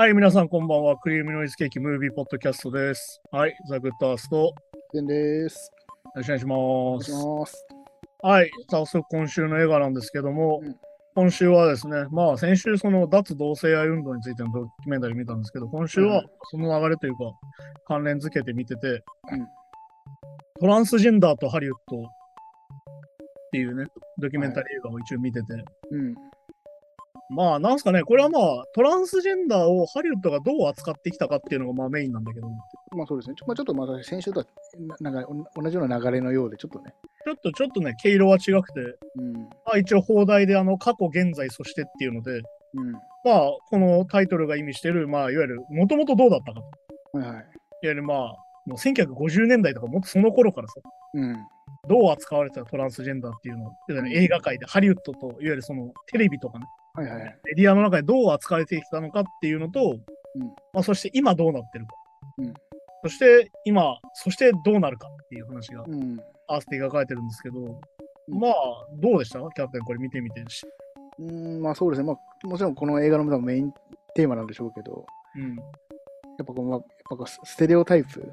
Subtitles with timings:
[0.00, 0.96] はい、皆さんこんばんは。
[0.96, 3.20] クリームノイズケーキムービーポッドキャストです。
[3.30, 4.54] はい、ザ・グッドアースト、よ
[4.94, 5.70] 全です。
[6.14, 7.66] ろしくお願いします。
[8.22, 10.74] はい、早速今週の映画なんですけども、うん
[11.14, 17.24] 今週はですね、まあ先週その脱同性愛運動についてのドキュメンタリー見たんですけど、今週はうんその流れというか
[17.86, 19.02] 関連付けて見てて、うん
[20.60, 22.06] トランスジェンダーとハリウッドっ
[23.52, 23.84] ていうね、
[24.16, 26.14] ドキュメンタリー映画を一応見てて、うん。
[27.30, 32.48] まあなんすかね、これはまあトランスジェンダーをハリウッドがどう扱ってきたかっていうのがまあメインなんだけど、
[32.96, 33.36] まあそうですね。
[33.38, 34.46] ちょ,、まあ、ちょっとまた先週とは
[35.00, 36.92] ななんかお同じような流れのようで、ちょっとね。
[37.24, 38.80] ちょっとちょっとね、毛色は違くて、
[39.16, 39.32] うん。
[39.34, 42.42] まあ、一応放題であの過去、現在、そしてっていうので、
[42.74, 42.92] うん。
[42.92, 46.60] まあこのタイトルが意味してる、まあいわゆるもともとどうだったか
[47.12, 47.18] と。
[47.18, 47.36] はいはい。
[47.36, 47.44] いわ
[47.82, 48.18] ゆるまあ、
[48.66, 50.74] もう1950年代とかもっとその頃からさ、
[51.14, 51.36] うん。
[51.88, 57.38] どう扱われてたトランスジェンダーっていうのを、いわゆる映画界でハリウッドと、いわゆるそのテレビとかね、はいはい。
[57.44, 59.98] メディアの中でどう扱われてきたのかっていうのと、
[60.34, 61.92] うんまあ、そして今どうなってるか。
[62.38, 62.54] うん
[63.02, 66.20] そして今、そしてどうなるかっていう話がうん。
[66.46, 67.58] 合わせて描かれてるんですけど、
[68.28, 68.52] うんまあ、
[68.96, 69.38] どうでした？
[69.38, 70.44] キャプテン、これ見てみて。
[71.18, 72.06] うん、まあそうですね。
[72.06, 73.72] まあもちろんこの映画のメイン
[74.14, 75.56] テーマなんでしょうけど、うん。
[75.56, 75.62] や
[76.42, 78.30] っぱこの、まあやっぱこうステレオタイプ。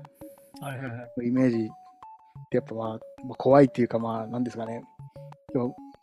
[0.59, 2.95] のイメージってやっぱまあ、ま
[3.31, 4.83] あ、怖いっていうかまあなんですかね。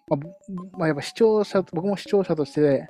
[0.08, 0.28] まあ、ぼ
[0.78, 2.88] まあ、やっぱ視聴者、僕も視聴者として、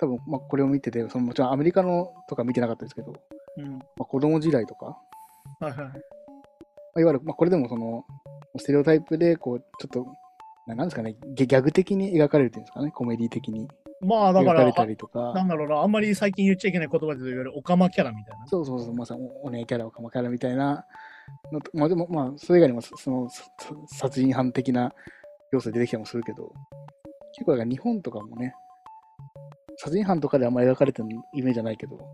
[0.00, 3.12] 多分まあこれを見てて、そのもちろんアメリカのとか見てなかったですけど、
[3.56, 3.64] うん。
[3.64, 3.78] うん。
[3.78, 4.98] まあ、子供時代とか、
[5.60, 5.86] はいはいはい。
[5.86, 5.92] ま
[6.96, 8.04] あ、いわゆる、まあ、これでもその、
[8.58, 10.06] ステレオタイプで、こう、ちょっと、
[10.66, 13.68] ななんですかね、ギャグ的に描かれるっていうんですかね、コメディ的に
[14.00, 18.46] まあ、だか、られたりとかな、んだろうな、あんまり最近言っちゃいけない言葉で言うより、オカマキャラみたいな。
[18.48, 20.84] そうそうそう、まさにお姉キャラ、オカマキャラみたいな
[21.74, 23.44] まあでも、まあ、それ以外にも、そその、そ
[23.86, 24.92] 殺人犯的な
[25.52, 26.52] 要素出てきたりもするけど、
[27.34, 28.54] 結構、だから日本とかもね、
[29.76, 32.04] 殺人犯とかであんまり描かれてるイメージじゃないけど、そ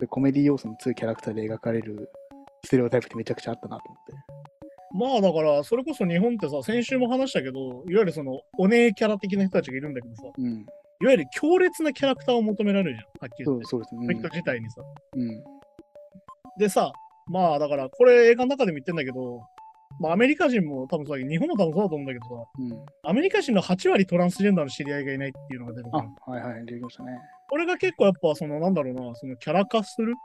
[0.00, 2.10] ういうコメディ要素の強いキャラクターで描かれる
[2.64, 4.12] ステレオタイプってめちゃくちゃあったなと思って。
[4.96, 10.52] まあだから、それこそ日本ってさ、先週も話したけど、いわゆるその、お姉キャラ的な人たちがいるんだけどさ、うん、
[11.02, 13.64] いわゆる強烈なキャラクターを求められるじゃん、はっきり言って。
[13.66, 14.06] そうですね。
[14.06, 14.82] この人自体にさ。
[15.14, 15.44] うん、
[16.58, 16.92] でさ、
[17.26, 19.40] まあだから、これ映画の中でも言ってんだけど、
[20.00, 22.86] まあアメリカ人も多分そうだけど、日本も多分そうだと思うんだけどさ、うん。
[23.10, 27.18] アメリカ人の8割トランスジェンダーの知り合いがいないっていうのが出てくある。、はいはい、出てきましたね。
[27.48, 30.16] これが結構やっぱ、そのなんだろうな、そのキャラ化する、うん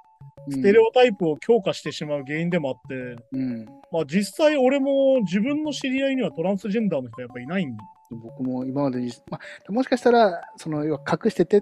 [0.50, 3.66] ステレオタイプを強化してしまう原因でもあって、うん。
[3.92, 7.84] まあ実際俺も自分の知り合いにはトランスジェンダーの人はやっぱいないんだ。
[8.12, 11.62] 僕も今までに、まあ、もしかしたら、その、要は隠しててっ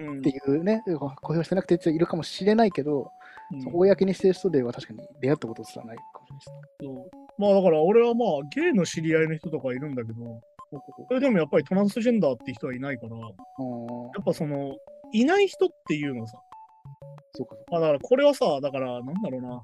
[0.00, 0.82] うんていうね、
[1.20, 3.10] 公表してなくているかもしれないけど、
[3.52, 10.40] うん公にしてる人では確かに出会ったことすらないかもしれないそうまあだから俺はまあゲイの知り合いの人とかいるんだけど、
[11.08, 13.24] それでもやっぱりトランスジェンダーって人はいないから、や
[14.20, 14.74] っぱその、
[15.12, 16.38] いない人っていうのさ、
[17.34, 17.72] そうかそうか。
[17.72, 19.62] まあだからこれはさ、だからなんだろうな。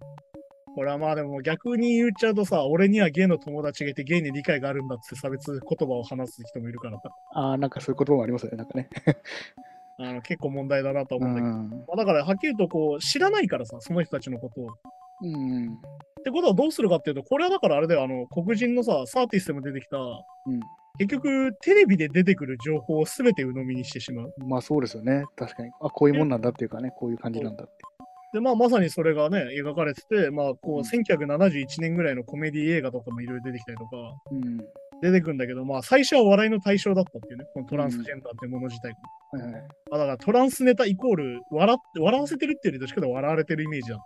[0.75, 6.99] これはまあでも逆に言っちゃうとさ、俺にはゲイの友達がいてゲイに理解があるんだって差別言葉を話す人もいるから、
[7.35, 8.89] ああ、なんかそういう言葉もありますよね、なんかね。
[10.03, 11.71] あの結構問題だなと思ううんだけど、ん。
[11.71, 14.69] まあ、だからはっきりとこう知らないからさ、その人たちのことを。
[15.23, 15.75] うん。
[15.75, 15.77] っ
[16.25, 19.99] てことはどうするかっていうと、これはだからあれだよ、あの黒人のさ、サーティスでも出てきた、
[20.99, 24.35] 結局テレビで出てくる情報を全て鵜呑みにしてしまう。
[24.37, 24.49] うん。
[24.49, 25.25] まあそうですよね。
[25.37, 25.71] 確かに。
[25.81, 27.73] あ、こういうもんなんだっていうかね、こういう感じなんだって。
[28.33, 33.97] で、まあまさにそれがね、描かれてて、まあこう、うん1971年ぐらいのコメディ映画とかもいろいろ出てきたりとか、
[34.31, 34.59] うん。
[35.03, 38.99] 出てくるんだけど、まあ最初は笑いの対象だったっていうね、このトランスジェンダーってもの自体が。
[39.39, 39.63] はいはい。
[39.91, 43.99] まあ、だからトランスネタイコール笑って、笑わせてるっていうよりどっちかというと笑われてるイメージだっ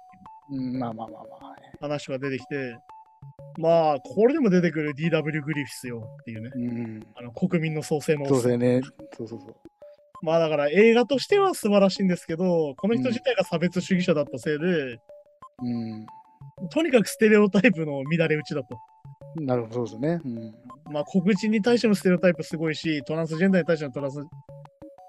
[0.51, 1.51] ていううん、まあまあまあまあ。
[1.51, 2.79] はい話が出てきて、
[3.59, 7.07] まあこれでも出てくる DW グリフィスよっていうね、うん。
[7.17, 8.81] あの国民の創生のそうですよね。
[9.17, 9.57] そうそうそう。
[10.23, 15.01] まあだから映画としては素晴らしいんですけど、この人自体が差別主義者だったせいで、
[15.63, 16.07] うん。
[16.71, 18.79] とにかくステレオタイプの乱れ打ちだと。
[19.37, 20.21] なるほど、そうですよね。
[20.25, 20.55] うん。
[20.93, 24.19] まあ黒人に対してのステレオタイプすごいし、トランスジェンダーに対してのトランス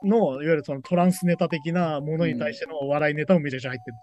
[0.04, 3.98] の、いわゆるそのトランスネタ的なものに対しての笑いネタもめちゃくちゃ入ってる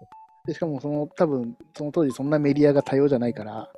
[0.47, 3.69] でしかも、その、多分その当時そんなメディアが多様じゃないから、ま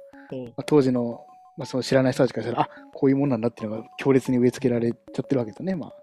[0.58, 1.26] あ、当時の,、
[1.58, 5.76] まあその知らない人たちからしたら、あこういうもんなんだっていうのが強烈に植え付けられちゃってるわけですよね。
[5.76, 5.94] まあ、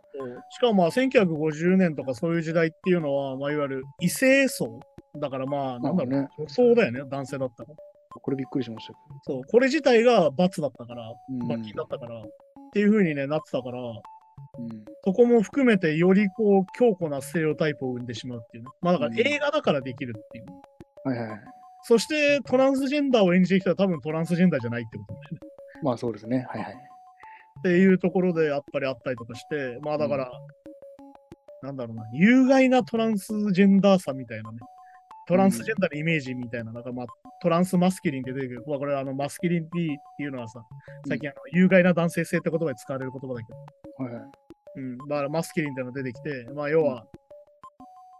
[0.50, 4.80] しかもまあ1950年とかそういう時代っていうのは、まあ、いわゆる異性層
[5.20, 6.28] だからまあなんだろう、ね。
[6.38, 7.68] 女装だよね、男性だったら。
[8.20, 11.16] これびっくりしましたけそう、これ自体が罰だったから、ど。
[11.30, 12.24] うん罰金だったから、っ
[12.72, 14.00] ていう風にね、なってたから、うん
[15.06, 18.70] そこも含めてよりこう強固なステレオタイプを生んでしまうっていうね。
[18.80, 20.46] まあだからうん映画だからできるっていう。
[21.04, 21.40] はいはいはい。
[21.82, 25.38] そしてトランスジェンダーを演じてきたら多分トランスジェンダーじゃないってことだよね。
[25.82, 26.46] まあそうですね。
[26.48, 26.74] はいはい。
[27.58, 30.32] っていうところでやっぱりあったりとかして、まあだから、
[31.62, 34.58] なんだろうな、有害なトランスジェンダーさみたいなね。
[35.26, 37.06] トランスジェンダーのイメージみたいな、なんかまあ、
[37.40, 38.64] トランスマスキリンって出てくる。
[38.66, 40.64] まあ、これはあのマスキリンティっていうのはさ、
[41.08, 44.24] 最近あの有害な男性性って言葉で使われる言葉だけど、はいはい。
[44.76, 47.06] うん、だからマスキリンってのが出てきて、まあ要は、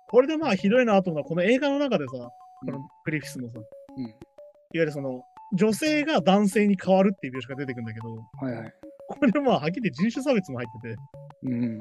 [0.09, 3.59] これでまあひどいなと思うのは、この映画の中でさ、このグリフィスのさ、
[3.97, 5.23] うんいわゆるその、
[5.57, 8.09] 女性が男性に変わるっていう描写が出てくるんだけど、
[8.41, 8.75] はいはい。
[9.07, 10.97] これまあはっきり言って人種差別も入ってて、
[11.45, 11.79] うん。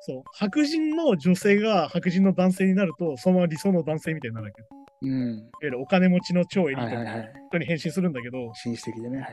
[0.00, 4.62] そう、白人の女性が白人の男性になると、そのまま理想の男性みたいになるわけ。
[4.62, 4.68] いわ
[5.00, 5.50] うん。
[5.62, 7.24] ゆるお金持ちの超エリートの。
[7.50, 9.20] 人に変身するんだけど、紳士的でね。
[9.20, 9.28] はい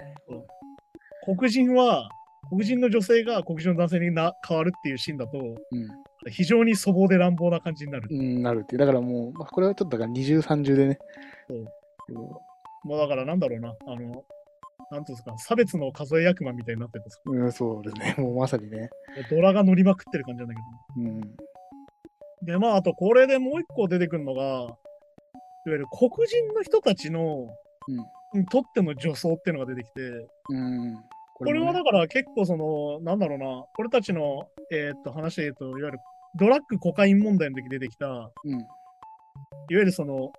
[1.25, 2.07] 黒人は、
[2.49, 5.39] 黒人の女性が黒人の男性にな変わるっていうシーンだと、
[6.29, 8.07] 非常に粗暴で乱暴な感じになる。
[8.11, 8.19] うん。
[8.19, 8.79] うん、なるっていう。
[8.79, 10.99] だからもう、まあ、これはちょっとだから二重三重でね。
[11.47, 11.65] そううん
[12.85, 14.23] もうだからなんだろうな、あの、
[14.91, 18.15] なんていうんですか、差別の数え役満みたいになっててさ、うん、そうですね。
[18.23, 18.89] もうまさにね。
[19.29, 20.61] ドラが乗りまくってる感じなんだけ
[21.01, 21.21] うん。
[21.21, 21.27] ど。
[22.43, 24.77] で、まあ、あとこれでもう一個出てくるのが、いわ
[25.65, 27.47] ゆる黒人の人たちの、
[28.33, 30.57] にとっての女装っていうのが出てきて、うん。
[30.57, 30.95] うん。
[30.95, 35.99] ここれはねだから結構その、なんだろうな、俺たちの、えーっと話で言うと、いわゆる
[36.35, 38.65] ドラッグ、コカイン問題の時出てきた、いわうん。
[39.69, 40.31] ゆるその、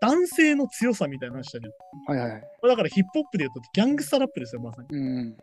[0.00, 2.16] 男性の強さみたいな話だじゃん。
[2.18, 4.88] はいはいだからヒップホップで言うとギャングスタラップですよ、まさに。
[4.90, 5.28] うん。
[5.28, 5.36] いわ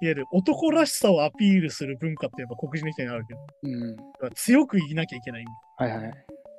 [0.00, 3.96] ゆる男らしさをアピールする文化ってやっぱ黒人の人にあるけど、うん。
[3.96, 5.44] だから強くいなきゃいけない。
[5.78, 6.12] はいはい。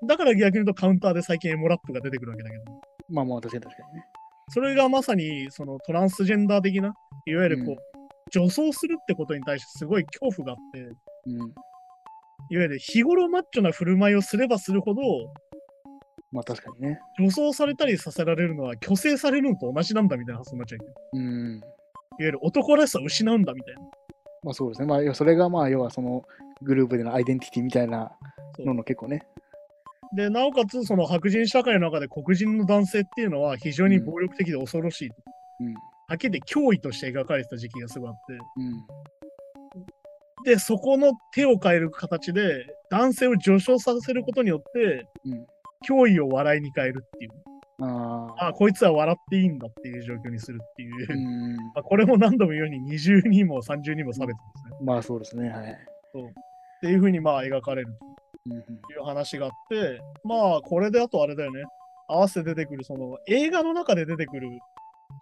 [0.07, 2.63] だから逆に言うとカウンターで最近エモラップが出てくるわけだけど、
[3.09, 4.05] まあまあ、確かに確かにね。
[4.49, 6.93] それがまさにそのトランスジェンダー的な、
[7.25, 7.77] いわゆるこう、うん
[8.31, 10.79] 女装するってことに対してすごい恐怖があって、
[11.27, 11.37] うん。
[12.49, 15.01] いわゆる日頃マッチョな振る舞いをすればするほど、
[16.35, 16.99] まあ確かにね。
[17.17, 20.93] 女装されたりさせられるのは虚勢されるのと同じなんだみたいな発想になっちゃうけど。
[21.13, 21.55] うん。
[21.55, 21.65] いわ
[22.19, 23.81] ゆる男らしさを失うんだみたいな。
[24.43, 24.87] まあそうですね。
[24.87, 26.23] まあ、それがまあ、要はその
[26.61, 28.11] グループでのアイデンティティみたいな
[28.59, 29.25] のの結構ね。
[30.13, 35.09] で、なおかつ、その白人社会の中で黒人の男性っていうのは非常に暴力的で恐ろしい。
[35.61, 35.73] うん。
[35.73, 38.33] はっきり言って脅威として描かれてた時期がすごいあって。
[38.57, 38.85] うん。
[40.43, 45.47] で、そこの手を変える形で、男性を上昇させることによって、うん。
[45.87, 47.31] 脅威を笑いに変えるっていう。
[47.81, 48.53] ああ。
[48.53, 51.07] こいつは笑っていいんだっていう状況にするっていう。
[51.11, 51.55] うん。
[51.75, 54.77] まあこれも何度も言うように二重にも三重にも差別ですね。
[54.81, 55.49] まあそうですね。
[55.49, 55.71] はい。
[55.71, 55.75] っ
[56.81, 57.97] ていうふうにまあ描かれる
[58.49, 58.61] うん。
[58.63, 61.63] という話があって、まあこれであとあれだよね。
[62.07, 64.47] 合わせて出てくる、その映画の中で出てくる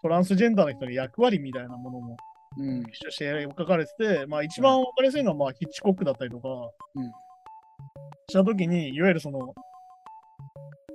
[0.02, 2.18] トランスジェンダーの人の役割みたいなものも
[2.58, 2.82] うん。
[2.82, 6.50] 一緒して書かれてて、まあ一番わかりやすいのはまあヒッチコックだったりとか、
[6.96, 7.12] うん
[8.30, 9.54] したときに、いわゆるその、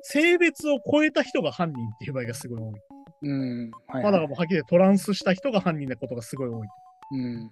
[0.03, 2.75] 性別を超えた人が犯人っていう場合がすごい多い。
[3.23, 3.71] うん。
[3.87, 6.69] はい、まあだからもうはっきりトランスした人が犯人なことがすごい多い。
[7.13, 7.51] うん。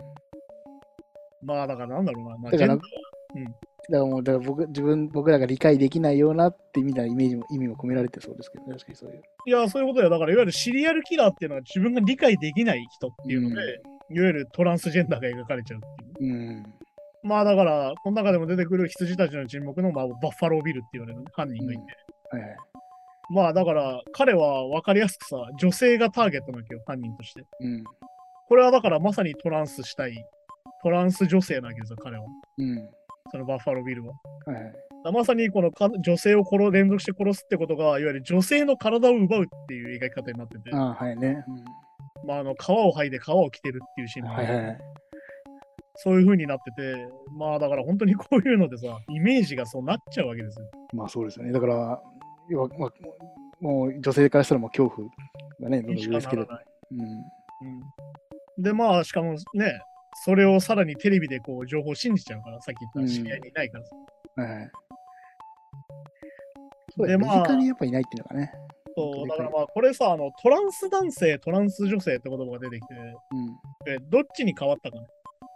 [1.43, 2.37] まあだからなんだろうな。
[2.39, 3.55] まあ、だからジェン
[3.89, 9.23] だからもう、だから僕、自分、僕らが理解できないようなってみたいなイメージも、意味も込められてそうですけど、ね、確かにそういう。
[9.47, 10.11] いや、そういうことよ。
[10.11, 16.35] だからいわゆるシリアルキラーっていうのは自分が理解できない人っていうので、いわゆるトランスジェンダーが描かれちゃうっていう。
[16.35, 16.75] うん。
[17.27, 21.83] まあだから、この中でも出てくる羊たちの沈黙の、まあ、バッファロービルって言われる、ね、犯人がいて。
[22.31, 22.57] はいはい。
[23.29, 27.43] まあだから、彼は分かりやすくさ、女性がターゲットなわけよ、犯人として。
[27.61, 27.85] うん。
[28.49, 30.25] これはだからまさにトランスしたい、
[30.83, 32.25] トランス女性なわけですよ、彼は。
[32.59, 32.89] うん。
[33.33, 34.13] そのバッファロービルは。
[34.47, 34.73] はい
[35.13, 41.45] まさにこのか女性を殺連続して殺すってことが、いわゆる女性の体を奪うっていう描き方になってて、ああ、はいね。
[42.27, 44.27] まああの皮を剥いで皮を着てるっていうシうん。
[44.27, 44.79] ーンはいはい。
[45.97, 50.67] そういう風になってて、まあだから本当にこういうのでさ、イメージがそうなっちゃうわけですよ。
[50.93, 51.53] まあそうですよね。
[51.53, 52.03] だから、
[52.49, 52.91] 要は、まあ、
[53.61, 55.09] もう女性からしたらもう恐怖
[55.61, 56.47] がね、どんどんし植え付け
[58.59, 59.81] で、まあしかもね、
[60.25, 63.97] それをさらにテレビでこう情報を信じちゃうから、さっき言った知り合いにいないからさ。
[64.37, 64.71] はいはい。
[66.97, 68.53] そうでまあ近にやっぱいないっていうのがね。
[68.97, 72.95] そう、だからまあこれさ、あのトランス男性、トランス女性って言葉が出てきて、
[73.85, 75.07] でどっちに変わったかね。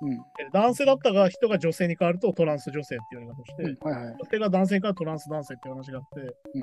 [0.02, 0.16] うん。
[0.16, 3.92] で男性だったが人が女性に変わるとトランス女性って言われ方をして、うん。
[3.92, 4.14] はいはい。
[4.14, 6.62] 女性が男性からトランス男性っていう話があって、うん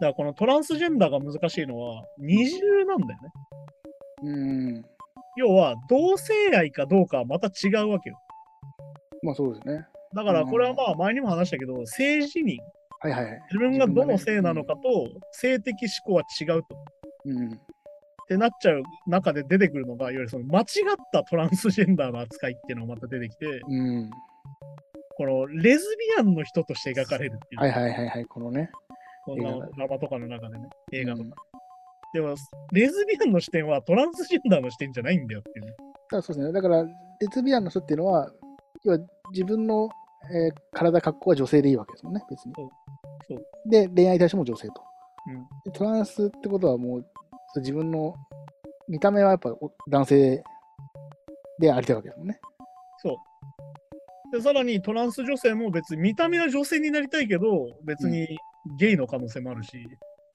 [0.00, 3.30] だからこのトランスジェンダーが難しいのは二重なんだよね。
[4.24, 4.36] う
[4.78, 4.84] ん。
[5.36, 8.18] 要は同性愛かどうかはまた違うわけよ。
[9.22, 9.86] まあそうですね。
[10.14, 12.58] だからこれはまあ前にも話したけど、性自認、
[13.00, 13.40] はいはいはい。
[13.52, 16.66] 自分がどの性なのかと性的思考は違うと。
[17.26, 17.60] うん。
[18.32, 20.66] ってなっちゃう中で出てくるのが、いわゆるその間違っ
[21.12, 24.10] たトランスジェンダーの扱いっていうのがまた出てきて、うん。
[25.16, 27.60] このレズビアンの人として描かれるっていう。
[27.60, 28.24] はいはいはいはい。
[28.24, 28.70] このね。
[29.24, 31.24] この映画ドラマとかの中でね、映画とか。
[31.24, 31.32] うん
[32.12, 32.34] でも、
[32.72, 35.72] レズビアンの視点はトランスジェンダーの視点じゃないんだよっていうね。
[35.72, 36.52] だからそうですね。
[36.52, 36.90] だから、レ
[37.32, 38.30] ズビアンの人っていうのは、
[38.84, 38.98] 要は
[39.32, 39.88] 自分の、
[40.30, 42.52] えー体格好は女性でいいわけですもんね、別に。
[42.54, 44.82] そうで、恋愛対象も女性と。
[45.28, 47.06] うんでトランスってことはもう、
[47.60, 48.14] 自分の
[48.88, 50.42] 見た目はやっぱお男性
[51.58, 52.40] でありたいわけですもんね。
[52.98, 53.18] そ
[54.32, 54.36] う。
[54.36, 58.38] で、さらにトランス女性も別に見た目は女性になりたいけど、別に
[58.78, 59.86] ゲイの可能性もあるし、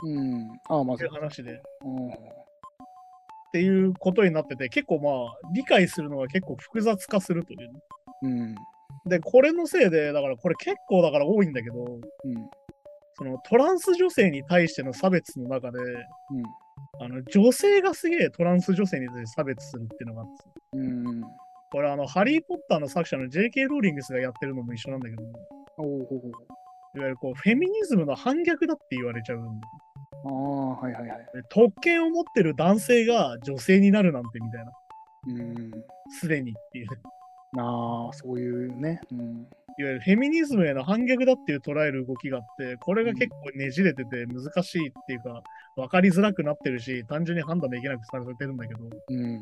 [0.03, 0.50] うん。
[0.69, 1.12] ああ、まあっていう。
[1.12, 1.53] 話で。
[1.53, 1.55] っ
[1.86, 2.38] うん
[3.53, 7.67] ていうことになってて、結構まあ、理解するのが結構複雑化するというね、
[8.24, 8.55] うん。
[9.05, 12.50] で、これのせいで、だからこれ結構だから多いんだけど、うん。
[13.15, 16.43] そのトランス女性に対しての差別の中で、うん。
[17.00, 20.43] あの女性がすげえトランス女性に対して差別するっていうのがあって、
[20.74, 21.22] うん。
[21.72, 23.65] これあの、ハリー・ポッターの作者の J.K.
[23.65, 25.24] ローリングスがやってるのも一緒なんだけど、
[25.77, 26.31] おお
[26.96, 29.67] いわゆるこう、フェミニズムの反逆だって言われちゃうんだ。
[30.25, 31.19] ああ、はいはいはい。
[31.34, 34.72] で特権を持ってる男性が女性になるなんてみたいな、
[35.27, 35.72] うん。
[36.10, 36.88] すでにっていう、
[37.60, 39.01] ああ、そういうね。
[39.12, 39.48] うん。
[39.79, 45.41] いわゆるフェミニズムへの反逆だっていう捉える動きがあって、これが結構ねじれてて難しいっていうか、
[45.75, 48.79] 分かりづらくなってるし、単純に判断できなくされてるんだけど、
[49.10, 49.39] うん。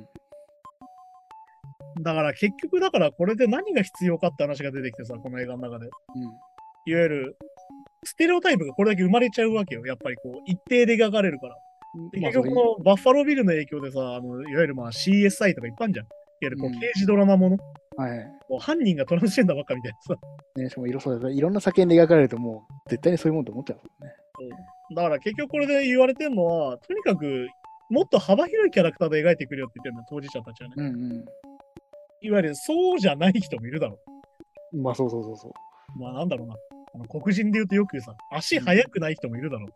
[2.04, 5.90] だから結局だからこれで何が必要かって話が出てきてさ、この映画の中で。
[6.88, 7.38] いわゆる、
[8.04, 9.86] ステレオタイプがこれだけ生まれちゃうわけよ。
[9.86, 11.56] やっぱりこう、一定で描かれるから。
[12.12, 16.06] 結局このバッファロービルの影響でさ、あのいわゆるまあ CSI とかいっぱいあるじゃん。
[16.06, 16.12] いわ
[16.42, 17.58] ゆるこううん刑事ドラマもの、
[17.98, 18.26] はい。
[18.50, 20.22] もう犯人がトランスジェンダーばっかみたいなさ。
[20.56, 24.16] ね、しかもいろそうだいろんな作品で描かれるともう絶対にそういうもんと思っちゃうもんね。
[24.96, 27.48] だから結局これで言われてるのは、とにかく
[27.90, 30.76] もっと幅広いキャラクターで描いてくれよって言ってるんだよ、当事者たちはね。
[30.78, 31.26] うん
[32.22, 34.00] いわゆるそうじゃない人もいるだろ
[34.74, 34.82] うん。
[34.82, 35.52] まあそうそうそうそう。
[35.98, 36.02] う。
[36.02, 36.56] まあなんだろうな。
[36.96, 39.68] あの黒人で言うとよくさ、足速くない人もいるだろ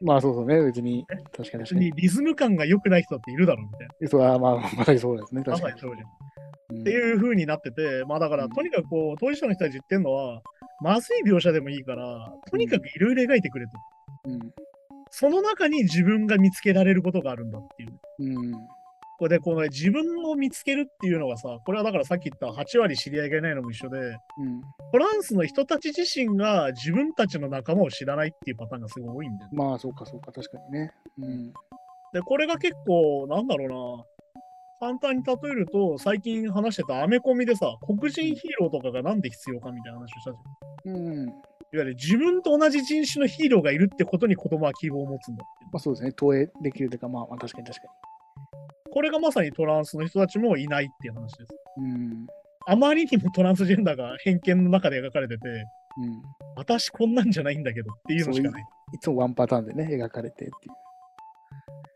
[0.00, 0.04] う。
[0.04, 1.06] まあそうそうね、別に。
[1.06, 1.92] 確かに確別かにに。
[1.92, 4.08] リズム感が良くない人だっているだろうみたいな。
[4.08, 5.42] そうはまあまさにそうですね。
[5.46, 5.70] ま確かに。
[5.70, 6.08] さにそうじゃん。
[6.74, 10.42] うんっていう風になってて、まあだから、うんとにかくこう、当事者の人たち言ってんのは、
[10.80, 13.72] まずい描写でもいいから、とにかくいろいろ描いてくれと。
[14.24, 14.40] うん。
[15.10, 17.92] その中に自分が見つけられることがあるんだっていう。
[18.18, 18.52] うん。
[19.18, 24.16] これで、この、ね、自分を見つけるっていうのがさ、これはだからさっき言った8割知り合いがいないのも一緒で、うん。
[24.90, 29.56] トランスの人たち自身が自分たちの仲間を知らないっていうパターンがすごい多いんだよね。
[29.56, 30.92] まあそうかそうか、確かにね。
[31.18, 31.52] うん。
[32.12, 34.04] で、これが結構、なんだろうな、
[34.82, 40.96] 簡単に例えると、最近話してたアメコミでさ、黒人ヒーローとかがなんで必要かみたいな話をしたじゃん。
[40.96, 41.28] うん。
[41.28, 41.34] いわ
[41.72, 46.10] ゆる自分と同じ人種のヒーローがいるってことに子供は希望を持つんだってまあそうですね。
[46.10, 47.86] 投影できるというか、まあまあ確かに確か
[48.92, 51.54] これがまさにトランスの人たちもいないっていう話です。
[51.78, 51.84] に。
[51.84, 52.26] うん。
[52.66, 56.22] あまりにもトランスジェンダーが偏見の中で描かれてて、うん。
[56.56, 58.62] 私こんなんじゃないんだけどっていうのしかない。
[58.94, 60.50] いつもワンパターンでね、描かれてっていう。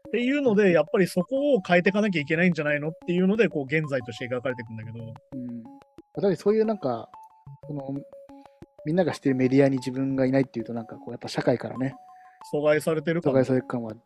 [0.06, 4.98] っていうので、やっぱりそこを変えていかなきゃいけないんじゃないのっていうので、こう現在として描かれていくんだけど、
[5.32, 5.62] うん。
[6.22, 7.08] だってそういうなんか、
[7.66, 7.82] その、
[8.84, 11.94] みんなが知ってるメディアに自分がいないっていうと、なんかこう、やっぱ社会からね、
[12.52, 13.98] 阻害されてるから阻害、される感は、うん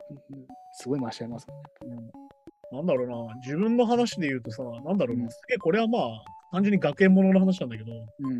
[0.73, 1.97] すごい増しちゃいますよね。
[1.97, 2.11] うん
[2.73, 8.39] なんだろうな、自分の話で言うとさ、なんだろうな、うんすげえこれはまあ、単純に学園ものの話なんだけど、うん。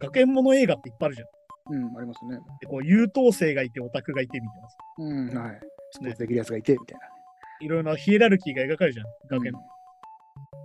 [0.00, 1.28] 学園もの映画っていっぱいあるじゃん。
[1.70, 2.38] うん、ありますね。
[2.60, 4.76] でこう優等生がいて、オタクがいてみたいなさ。
[4.98, 5.60] うん、はい。
[5.92, 6.98] スポーツできるやつがいて、みたい
[7.60, 9.12] いろいろなヒエラルキーが描かれるじゃん、な。
[9.30, 9.52] 学園。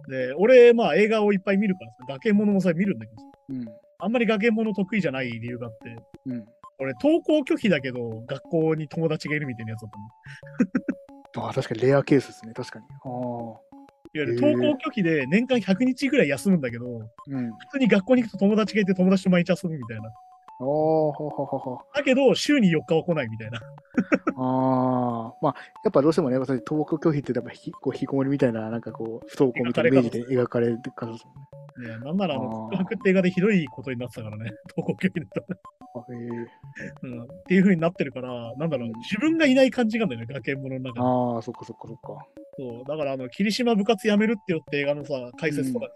[0.10, 3.66] で、俺、まあ映画をいっぱい見るからさ、学園もさ、見るんだけどさ、うん。
[4.00, 6.46] あんまり学園もの得意じゃない理由があって、うん。
[6.80, 9.92] 俺、登校拒否だけど、学校に友達がいるみたいなやつだっ
[11.36, 11.48] たの。
[11.48, 12.86] ああ、確かにレアケースですね、確かに。
[12.86, 13.68] ああ。
[14.14, 17.52] いわゆる登校拒否で年間100日ぐらい休むんだけど、うん。
[17.52, 20.12] 普通に学校に行くと友達がいて友達と毎日遊ぶみたいな。
[20.60, 21.80] ああ、ほほほほ。
[21.94, 23.60] だけど、週に4日は来ないみたいな。
[23.60, 23.62] あ
[24.38, 31.90] あ、まあ、やっぱどうしてもね、私、登校拒否ってやっぱひこう引きこもりみたいな、なんかこう、不登校みたいなイメージで描かれるからですもんね。
[31.90, 35.60] ねえなんならあの、告白って映画でひどいことになってたからね、登校拒否だったら、
[35.96, 37.24] あへえうん。
[37.24, 41.06] っていう風になってるから、なんだろう、うん自分がいない感じがあるんだよね、学園ものの中で。
[41.06, 42.26] ああ、そっかそっかそっか。
[42.58, 45.94] そう、だからあの、霧島部活やめるってよって映画のさ、解説とかで、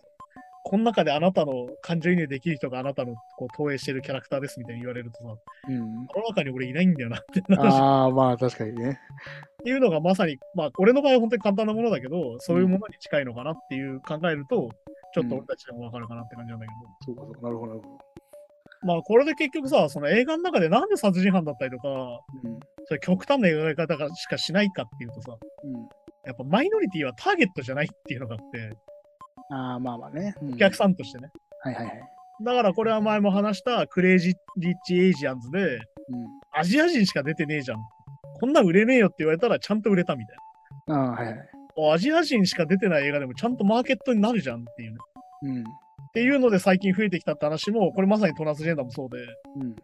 [0.63, 5.35] この中であなたの感情移入できる人があなたのこう投影してるキャラクターですみたいに言われるとさ、
[5.69, 6.07] うん。
[6.07, 8.99] この中に俺いないんだよなって話ああ、まあ確かにね。
[9.61, 14.69] っていうのがまさに、まあ、俺の場合は本当に簡単なものだけど、そういうものに近いのかなっていう考えると、
[15.13, 16.71] ちょっと俺たちでもわかるかなって感じなんだけ
[17.07, 18.11] ど、そうかそうか、なるほど、なるほど。
[18.83, 21.89] まあ、これで結局さ、その映画の中でなんで殺人犯だったりとか、
[22.43, 22.59] うん。
[22.85, 25.73] それ極端な描き方がしかしないかっていうとさ、うん。
[26.25, 28.75] やっぱマイノリティはターゲットじゃないっていうのがあって、
[29.51, 30.35] ああ、まあまあね。
[30.41, 31.29] うんお客さんとしてね。
[31.63, 32.01] はいはいはい。
[32.43, 35.79] だからこれは前も話した Crazy Rich Asians で、うん。
[36.53, 37.77] アジア人しか出てねえじゃん。
[38.39, 40.37] こんなん売れねえよって言われたらちゃんと売れたみたい
[40.87, 41.35] ああ、はいはい。
[41.35, 41.93] な。
[41.93, 44.97] アジア人しか出てない映画でもちゃんとマーケットになるじゃんっていうね。
[45.43, 45.61] うん。
[45.61, 45.63] っ
[46.13, 49.17] ていうので最近増えてきたって話も、これまさにトランスジェンダーもそうで、
[49.57, 49.75] うん。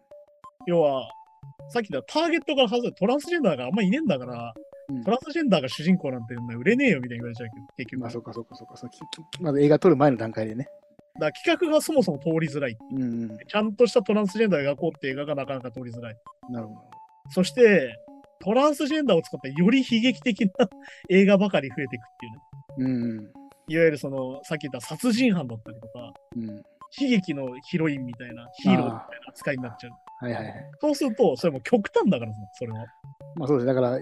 [0.66, 1.08] 要は、
[1.70, 4.67] さっき言ったターゲットから外れトランスジェンダーがあんまいねえんだから、うん
[5.04, 8.00] トランスジェンダーが主人公なんて売れねえよみたいに言われちゃうけど、結局。
[8.00, 8.74] まあ、だそうか、そうか、そうか。
[9.40, 10.64] まず映画撮る前の段階でね。
[11.18, 12.76] から企画がそもそも通りづらい。
[12.92, 13.38] うん、うん。
[13.46, 16.16] ちゃんとしたトランスジェンダーを描こうって映画がなかなか通りづらい。
[16.48, 16.80] なるほど。
[17.30, 17.98] そして、
[18.40, 20.68] トランスジェンダーを使ってより悲劇的な
[21.10, 22.06] 映画ばかり増えていくっ
[22.76, 22.94] ていうね。
[22.94, 26.46] うん、いわゆるその、さっき言った殺人犯だったりとか、うん。
[27.00, 29.92] 悲劇のヒロインみたいな、ヒーローみたいな扱いになっちゃう。
[30.24, 30.70] はいはいはい。
[30.80, 32.78] そうすると、それも極端だからさ、それは。
[33.36, 33.66] まあそうです。
[33.66, 33.98] だから、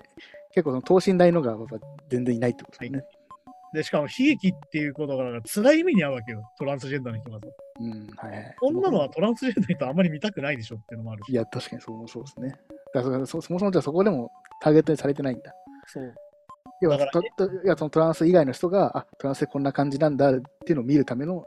[0.56, 1.54] 結構その等身大のが
[2.08, 3.04] 全然いないってことですね。
[3.74, 7.46] で、しかも悲劇っていうことが辛い目に遭うわけよ、トランスジェンダーの人がさ。
[7.78, 8.54] うん、はいはい。
[8.58, 11.32] こんなのはトランスジェンダーの人あんまり見たくないでしょっていうのもあるし。
[11.32, 12.58] いや、確かにそうそうですね。
[12.94, 14.32] だからそそもそもじゃあそこでも
[14.62, 15.52] ターゲットにされてないんだ。
[15.86, 16.14] そう。
[16.80, 21.44] 要はだからとといやそのトランス以外の人が、あトランスでこんな感じなんだっていうのを見るための。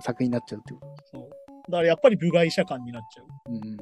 [0.00, 1.30] 作品になっちゃうっていうこそう。
[1.70, 3.26] だからやっぱり部外者感になっちゃう。
[3.26, 3.52] と。
[3.52, 3.76] うん。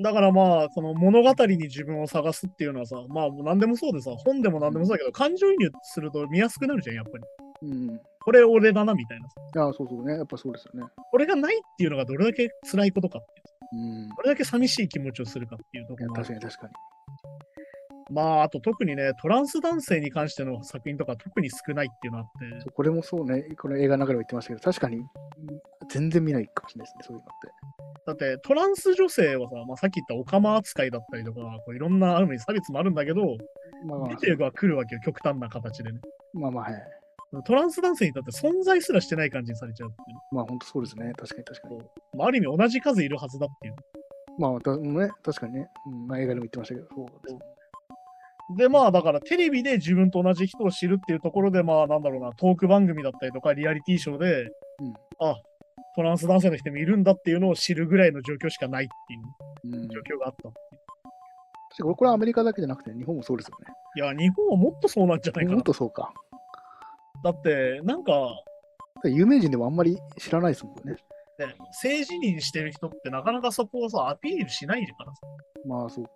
[0.00, 7.24] だからまあ、その物語に自分を探すっていうのはさ、まあ何でもそうでさ、本でも何でもそうだけど、感情移入すると見やすくなるじゃん、やっぱり。
[7.62, 7.94] うん。
[7.94, 9.34] いこれ俺だな、みたいなさ。
[9.54, 10.14] や、そうそうね。
[10.14, 10.86] やっぱそうですよね。
[11.10, 13.82] これがないっていうのがどれだけ辛いことかっていう。
[13.82, 14.08] うん。
[14.08, 16.72] どれだけ寂しい気持ちをするかっていうところ確かに確かに。
[18.10, 23.42] まあ、あと特にね、トランス男性に関しての作品とか特に少ないっていうのがあって、これもそうね。
[23.56, 25.06] この映画の中でも言ってましたけど、確かにうん
[25.88, 27.14] 全然見ないかもしれないですね。
[27.14, 27.61] そういうのって。
[28.06, 33.36] だってトランス女性はさ、まあ、さっき言ったオカマ扱いだったりとか、こういろんなある意味差別もあるんだけど、
[33.86, 36.00] まあまあ出、ては来るわけよ、極端な形でね。
[36.34, 36.74] まあまあ、はい。
[37.44, 41.12] トランス男性にとって存在すらしてない感じにされちゃうっていうねまあ本当そうですね。
[41.16, 41.78] 確かに確かに。
[42.18, 43.74] まあ、ある意味同じ数いるはずだっていう。
[44.38, 45.68] まあ、たね、確かにね。
[45.86, 47.40] うんまあ、映画でも言ってましたけど、そうですね。
[48.56, 54.50] で、まあ、だからテレビで自分と同じ人を知るっていうところで、まあ、なんだろうな、トーク番組だったりとか、リアリティショーで、うん
[55.20, 55.36] あ、
[55.94, 59.88] トランス男性の人もいるんだっていうのを知るぐらいの状況しかないっていううん。
[59.88, 60.52] 状況があったう。
[61.72, 63.74] 確かにこれはアメリカだけじゃなくて、日本もそうですよね。
[63.96, 65.64] いや、日本はもっとそうなんじゃないかもなっ。
[65.64, 66.12] とそうか。
[67.24, 68.12] だって、なんか、
[69.04, 70.96] 有名人でもあんまり知らないですもんね。
[71.38, 75.20] ね、政治人してる人ってなかなかそこをさ、アピールしないからさ。
[75.66, 76.10] まあそうか。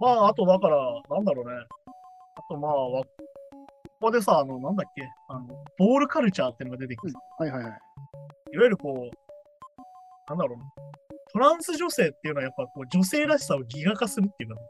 [0.00, 0.76] まあ、あとだから、
[1.10, 1.52] なんだろうね。
[2.36, 3.02] あとまあ、わ
[4.00, 7.72] ここでさ、あの、なんだっけ、あの、ボールカルチャーっていうのが出てきてさ、はいはいはい。
[8.52, 10.64] いわゆるこう、なんだろうな。
[11.32, 14.60] トランス女性っていうのはやっぱこう女性らしさをギガ化するっていうか、よ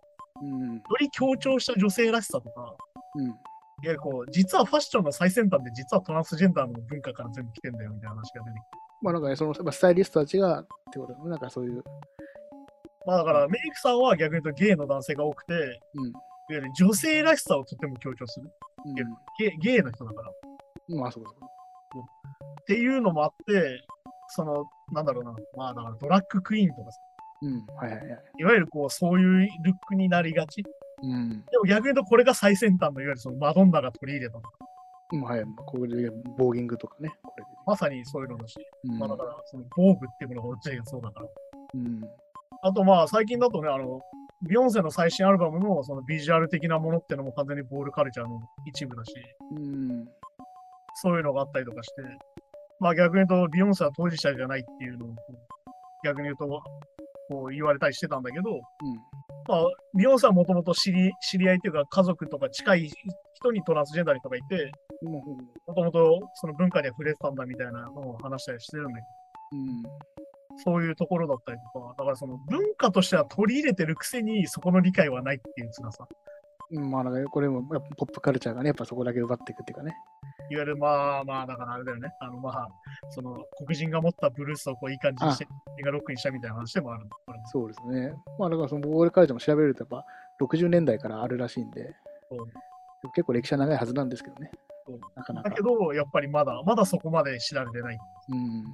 [0.42, 0.82] うん。
[1.00, 2.74] り強調した女性らしさとか、
[3.16, 3.26] うん。
[3.26, 3.34] いわ
[3.82, 8.68] ゆるこう、実はファッションの最先端で実はトランスジェンダーの文化から全部来てんだよみたいな話が出てきて。
[9.02, 11.30] まあなんかね、そのスタイリストたちがってことだね。
[11.30, 11.84] なんかそういう。
[13.06, 15.62] まあだからメイクさんは逆に言うとゲイの男性が多くて、いわ
[15.94, 16.12] うん。
[16.50, 18.50] ゆる女性らしさをとても強調する。
[18.84, 20.30] うんゲイゲイの人だから。
[20.30, 20.32] っ
[20.88, 21.48] まあそうかそうか。
[22.66, 23.84] ていうのもあって、
[24.28, 27.00] その、なんだろうな、まあだからドラッグクイーンとかさ、
[27.42, 27.66] うん。
[27.76, 28.20] はいはいはい。
[28.38, 30.64] いわゆるこう、そういうルックになりがち。
[31.02, 31.44] うん。
[31.50, 34.42] でも逆に言うとこれが最先端のいわゆるそのマドンナが取り入れたの。
[35.12, 35.44] うんはい。
[35.66, 37.10] これでボーギングとかね。
[37.22, 37.50] これで。
[37.66, 41.26] まさにそういうのだし、うんまあだから、その防具っていうものが落ちがそうだから。
[41.74, 42.00] うん。
[42.62, 44.00] あとまあ最近だとね、あの、
[44.42, 49.12] ビヨンセの最新アルバムのそのビジュアル的なものってのも完全にボールカルチャーの一部だし、
[49.56, 50.06] うん。
[50.94, 52.02] そういうのがあったりとかして、
[52.80, 55.08] まあ逆に言うとビヨンセは当事者じゃないっていうのを
[56.04, 58.58] 逆に言うとこう言われたりしてたんだけど、うん。
[59.48, 59.64] まあ
[59.96, 62.90] ビヨンセはもともと知り知り合いっていうか家族とか近い
[63.34, 64.70] 人にトランスジェンダーの人がいて、
[65.02, 65.20] も
[65.66, 69.06] もともとその文化で触れてたんだみたいなのを話したりしてるんだけど、
[69.52, 69.82] う、うん。
[70.64, 76.06] そういうところだったりとか、だからその文化としては取り入れてるくせにそこの理解はないっていう辛さ。
[76.70, 79.94] うんまあなんかこれもやっぱポップカルチャーがね、やっぱそこだけ奪っていくっていうかね。
[80.50, 82.10] いわゆるまあまあ、だからあれだよね。
[82.20, 82.68] あのまあ、
[83.08, 87.04] その黒人が持ったブルースをこういい感じにして、黒人がロックにしたみたいな話でもある
[87.46, 88.12] そうですね。
[88.38, 90.04] まあだからそのボールカルチャーも調べるとやっぱ
[90.44, 91.94] 60年代からあるらしいんで、
[93.14, 94.50] 結構歴史は長いはずなんですけどね。
[95.14, 95.62] なかなかだけ。
[95.62, 97.98] ど、やっぱりまだ、まだそこまで知られてない
[98.30, 98.64] うん。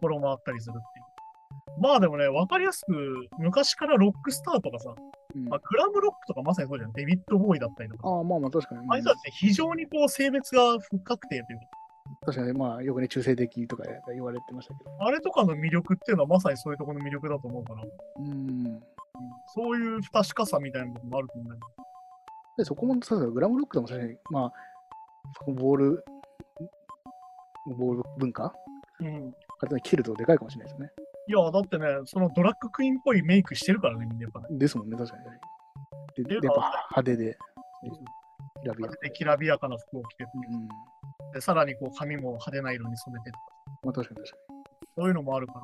[0.00, 1.80] ところもあったりするっていう。
[1.80, 4.94] まあでもね、わかりやすく、昔からロックスターとかさ、
[5.34, 6.92] うんまあ、グラムロックとかまさにそうじゃん。
[6.92, 8.08] デビッド・ボーイだったりとか。
[8.08, 8.80] ああ、まあまあ確かに。
[8.80, 11.64] うんあいつたちって非常にこう性別が不確定というか、
[12.26, 14.90] 確かに、まあよくね、中性的とか言われてましたけど。
[15.00, 17.84] あれとかの魅力っていうのはまさにそういうところの魅力だと思うから、
[18.18, 18.80] うん。
[19.54, 21.66] そういう不確かさみたいなのもあると思うんだけど。
[22.58, 24.52] でそこも、そうそうグラムロックでも確かに、まあ、
[25.46, 26.04] ボール、
[27.78, 28.52] ボール文化
[29.00, 29.80] うん。
[29.82, 30.90] 切るとでかいかもしれないですね。
[31.26, 34.46] いや、だってね、そのドラッグクイーンっぽいメイクしてるからね、みんなやっぱね。
[34.50, 35.24] ですもんね、確かに。
[36.24, 37.38] で、ででやっぱ派手で、
[38.62, 40.30] きらびやかできらびやかな服を着てる。
[40.34, 40.68] うん。
[41.32, 43.44] で、さらにこう髪も派手な色に染めてとか、
[43.84, 44.36] まあ確かに確か
[44.96, 45.60] そういうのもあるから。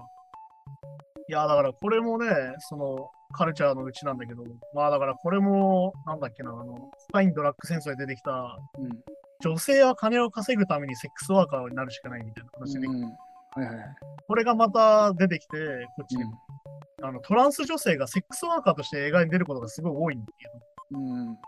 [1.28, 2.26] いや、だからこれもね、
[2.58, 4.44] そのカルチャーのうちなんだけど、
[4.74, 8.86] まあだからこれも、なんだっけな、あの、コカインドラッグ戦争で出てきた、に。
[8.86, 9.02] うん。
[9.40, 13.16] 女性は金を稼ぐためにセックスワーカーになるしかないみたいな話で、うん、
[13.56, 13.86] はいはいはい。
[14.28, 15.56] これがまた出てきて、
[15.96, 16.30] こっちにも、
[17.02, 20.48] うあのトランス女性がセックスワーカーとして映画に出ることがすごい多いんだけ
[20.94, 21.28] ど、ん。
[21.28, 21.38] うん。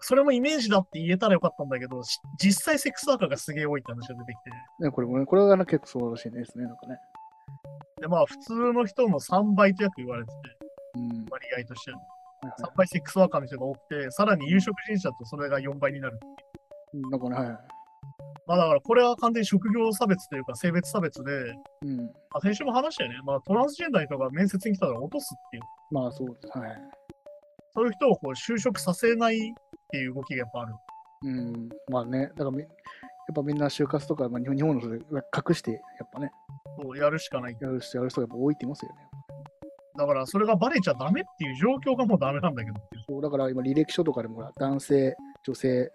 [0.00, 4.36] それもイメージだって言えたらよかったんだけど、し実際セックスワーカーがすげえ多いって話が出てき
[4.78, 6.96] て、ね、これもね、これがね結構そうらしいですね、なんかね。
[8.00, 10.36] で、まあ普通の人の3倍と約言われてて、
[10.96, 11.26] うん。
[11.30, 12.04] 割合としてはは
[12.58, 16.18] いは3倍セックスワーカーの人が多くて、さらに有職人者とそれが4倍になる。
[16.94, 17.10] い。
[17.10, 17.79] なんかね、はいはい。
[18.50, 21.98] まあだからこれは完全に職業差別というか性別差別で、うん。
[21.98, 23.20] まあ、先週も話したよね。
[23.24, 26.58] まあトランスジェンダーの人が面接に来たら落とすっていう、まあそうです。
[26.58, 26.70] はい。
[27.72, 29.38] そういう人をこう就職させないっ
[29.92, 30.74] ていう動きがやっぱある。
[31.22, 31.68] うん。
[31.92, 32.68] まあね、だからみ、やっ
[33.36, 36.32] ぱみんな就活とか、まあ、日本日本の人で隠して、やっぱね、
[36.82, 37.56] そうやるしかない。
[37.60, 38.96] やる人やる人がやっぱ多いって言いますよね。
[39.96, 42.80] だからそれがバレちゃダメっていう状況がもうダメなんだけど。
[43.08, 45.92] そうだから今、履歴書とかでも男性、女性、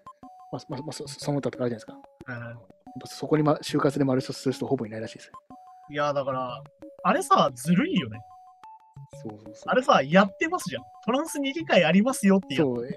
[0.53, 2.14] まあまあまあ、そその他とかあるじゃないですか。
[2.29, 5.33] えーやっぱそこに、ま、就活で丸一つする人ほぼいないらしいですよ。
[5.89, 6.63] いや、だから、
[7.03, 8.19] あれさ、ずるいよね。
[9.21, 9.67] そうそうそう。
[9.67, 10.83] あれさ、やってますじゃん。
[11.05, 12.93] トランスに理解ありますよってやそう、い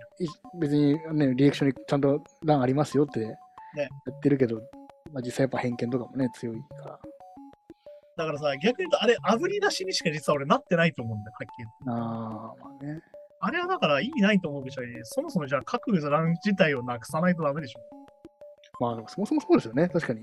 [0.61, 3.29] 別にね、履歴書にちゃんと欄ありますよってや
[4.11, 4.57] ってるけど、
[5.12, 6.99] まあ、実際やっぱ偏見とかもね、強いから。
[8.19, 11.69] だからさ、逆に言うと、あれ、炙り出しにしか実は俺なってないと思うんだよ、はっきり。
[11.88, 13.01] ああ、まあね。
[13.41, 17.98] あれはだから意味ないと思うけど、そもそもじゃあ各欄自体をなくさないとダメでしょ。
[18.81, 20.21] まあでもそもそもそうですよね、確かに。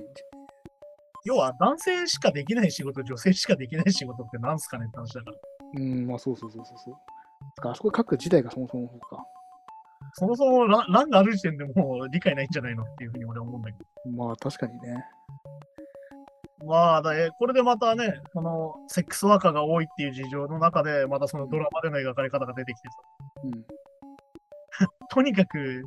[1.26, 5.38] 要は男性しかできない仕事、女性しかできない仕事ってなんすかねって話だから。
[5.78, 6.96] うん、まあそうそうそうそうそう。
[7.58, 9.26] つかあそこ書く自体がそもそもそうか。
[10.13, 14.12] そもそも欄欄がある時点でもう理解ないんじゃないのっていうふうに俺は思うんだけど。
[14.12, 15.04] まあ確かにね。
[16.65, 22.96] まあ、だえこれでまたね、このセックスワーカーが多いっていう事情の中で、またそのドラマでの描かれ方が出てきてさ、
[23.44, 23.52] うん。
[25.10, 25.84] とにかく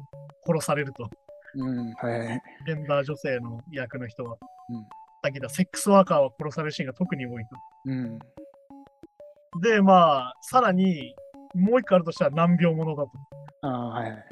[0.46, 1.09] 殺されると、
[1.54, 2.42] うん、はいはい。
[2.66, 4.37] ジェンダー女性の役の人は。
[4.70, 4.87] うん
[5.20, 7.50] さっきセックスワーカーは殺されるシーンが特に多いと。
[7.87, 8.18] うん。
[9.61, 11.14] で、まあ、さらに、
[11.54, 13.11] もう一個あるとしたら難病者だと。
[13.62, 14.24] ああ、はいはい。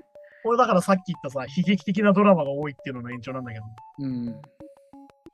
[0.44, 3.64] これだからさっき言ったさ、悲劇的なドラマが多いっていうのの延長なんだけど、
[3.98, 4.40] うん。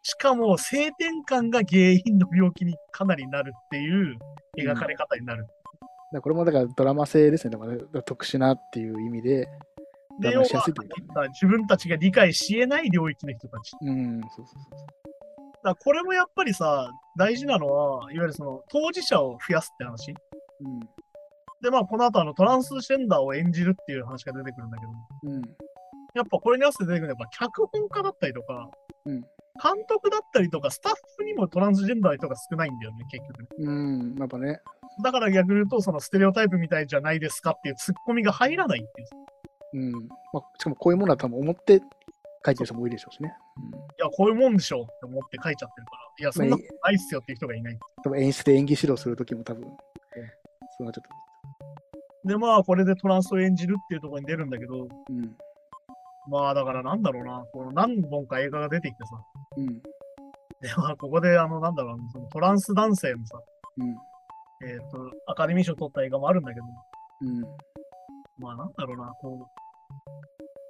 [0.03, 4.17] しかも性転換が原因の病気にかなりなるっていう
[4.59, 5.45] 描かれ方になる。
[5.45, 5.55] だか
[6.13, 7.57] らこれもだからドラマ性ですね。
[8.07, 9.49] 特殊なっていう意味で。
[10.21, 13.73] で、要は自分たちが理解し得ない領域の人たち。
[13.81, 15.03] うん、そうそうそう
[15.65, 20.07] だからこれもやっぱりさ、大事なのは、いわゆるその当事者を増やすって話。
[20.07, 21.63] そう。
[21.63, 24.93] で、まあ、この後あのトランスジェンダーを演じるっていう話が出てくるんだけど、
[25.25, 25.33] うん。
[25.37, 25.43] うん。
[26.15, 28.71] やっぱこれに合わせて出てくるのは、やっぱ脚本家だったりとか、
[29.07, 29.23] うん
[29.63, 33.49] 監督だったりとか、スタッフにもトランスジェンダーの人が少ないんだよね、結局ね。
[33.59, 34.61] うん、やっぱね。
[35.03, 39.09] だから逆に言うと、そのステレオタイプみたいじゃないですかっていうツッコミが入らないっていう。
[39.75, 39.93] うん。
[39.93, 41.81] まあ、しかもこういうものは多分思って
[42.45, 43.35] 書いてる人も多いでしょうしね。
[43.57, 43.79] うん。
[43.79, 46.03] いや、こういうもんでしょうって思って書いちゃってるから。
[46.19, 47.79] いや、そんなことないっすよっていう人がいない。
[48.05, 49.71] 多分演出で演技指導するときも多分、そ
[50.81, 51.23] うなっちゃっ
[52.25, 54.95] で、まあ、これでトランスを演じるっていうところに出るんだけど、た。
[55.11, 55.37] うん。
[56.29, 59.21] まあ、だからなんだろうな、この何本か映画が出てきてさ、
[59.57, 59.67] うん。
[60.61, 63.41] で、まあ、ここで、あの、なんだろうな、そのトランス男性のさ、
[63.79, 63.89] うん。
[64.69, 66.67] えっ、と、アカデミー賞取った映画もあるんだけど、
[67.23, 67.41] うん。
[68.39, 69.62] まあ、なんだろうな、こう、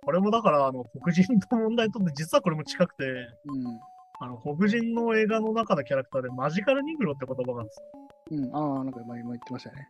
[0.05, 3.81] これもだから、あの、黒人の問題とって、実はこれも近くて、うん。
[4.21, 7.83] あの、黒人の映画の中のキャラクターでマジカルニグロって言葉があるんです
[8.31, 9.89] うん、ああ、なんか前も言ってましたね。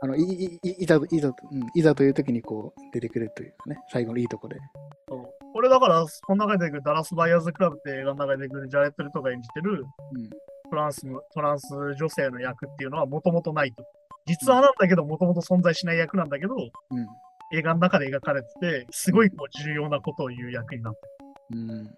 [0.00, 4.56] あの、いいいいざと、いざと、うん、いざという時にこう出てくるというかね、最後のいいとこで。
[5.08, 10.30] そうこれだから、この中で出てくるダラス・バイヤーズ・クラブって映画の中で出てくるジャレット・レトが演じてるうん。
[10.70, 13.84] トランスの、トランス女性の役っていうのはもともとないと。
[14.26, 17.06] 実はなんだけど、もともと存在しない役なんだけど、うん。
[17.52, 21.00] 映画の中で描かれてて、すごいこう重要なことを言う役になって
[21.52, 21.84] うん。
[21.84, 21.90] る。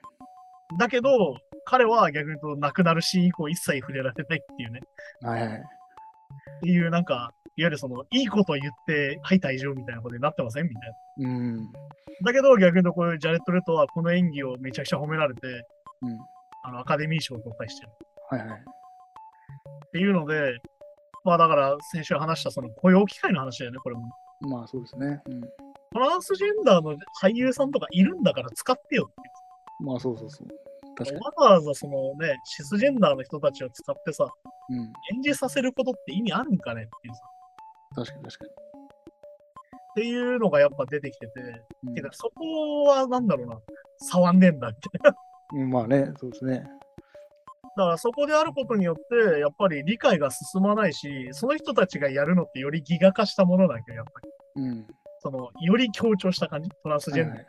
[0.78, 4.80] だけど、彼は逆に言うと亡くなるシーン以降一切触れられないっていうね。
[5.22, 5.58] はいはい。
[5.58, 11.28] っていうなんか、いわゆるその、いいこと言って、はい、退場みたいなことになってませんみたいな。
[11.28, 11.72] うん。
[12.24, 15.46] だけど、逆に言うとこういうジャレット・レトはこの演技をめちゃくちゃ褒められて、
[16.02, 16.18] うん。
[16.62, 17.88] あの、アカデミー賞を取ったりしてる。
[18.30, 18.60] はいはい。
[18.60, 20.58] っていうので、
[21.24, 24.08] まあだから先週話したその雇用機会の話だよね、これも。
[24.40, 25.22] まあそうですね。
[25.26, 25.40] うん。
[25.92, 29.31] トランスジェンダーの俳優さんとかいるんだから使ってよって
[29.81, 30.48] まあそうそうそう。
[30.96, 31.20] 確かに。
[31.24, 34.26] わざわざそのね、シスジェンダーの人たちを使ってさ、
[34.68, 34.79] うん。
[35.14, 37.22] 演じさせることって意味あるんかねっていうさ、
[37.96, 38.44] 確かに確か
[39.90, 41.33] っていうのがやっぱ出てきてて、
[41.83, 41.94] に。
[41.94, 43.59] てかそこはなんだろうな、
[43.98, 45.16] 触んねえんだみたいな。
[45.53, 46.64] うんまあね、そうですね。
[47.81, 54.62] だからそこであることによって、やっぱり理解が進まないし、その人たちがやるのってよりギガ化したものだけど、やっぱり。
[54.62, 54.87] うん。
[55.21, 57.45] その、より強調した感じ、トランスジェンダーの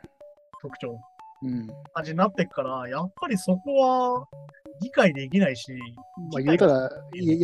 [0.61, 0.97] 特徴、
[1.43, 1.67] うん。
[1.93, 4.25] 感じになっていくから、やっぱりそこは
[4.81, 5.73] 理解できないし、
[6.31, 6.89] まあ、言うたら、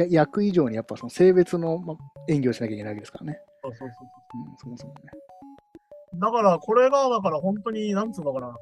[0.10, 1.96] 役以上にやっぱその性別の、ま、
[2.30, 3.42] 演技をしなきゃいけないわけですからね。
[3.64, 4.08] そうそうそう
[4.46, 5.00] うん、そもそもね。
[6.16, 8.56] だから、これが、だから本当に、なんつうのかな、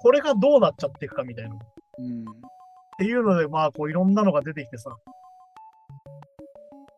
[0.00, 1.54] これがどうなっちゃっていくかみたいな。
[1.54, 1.58] っ
[1.98, 2.24] うん。
[2.98, 4.90] ていうので、まあ、こう、いろんなのが出てきてさ、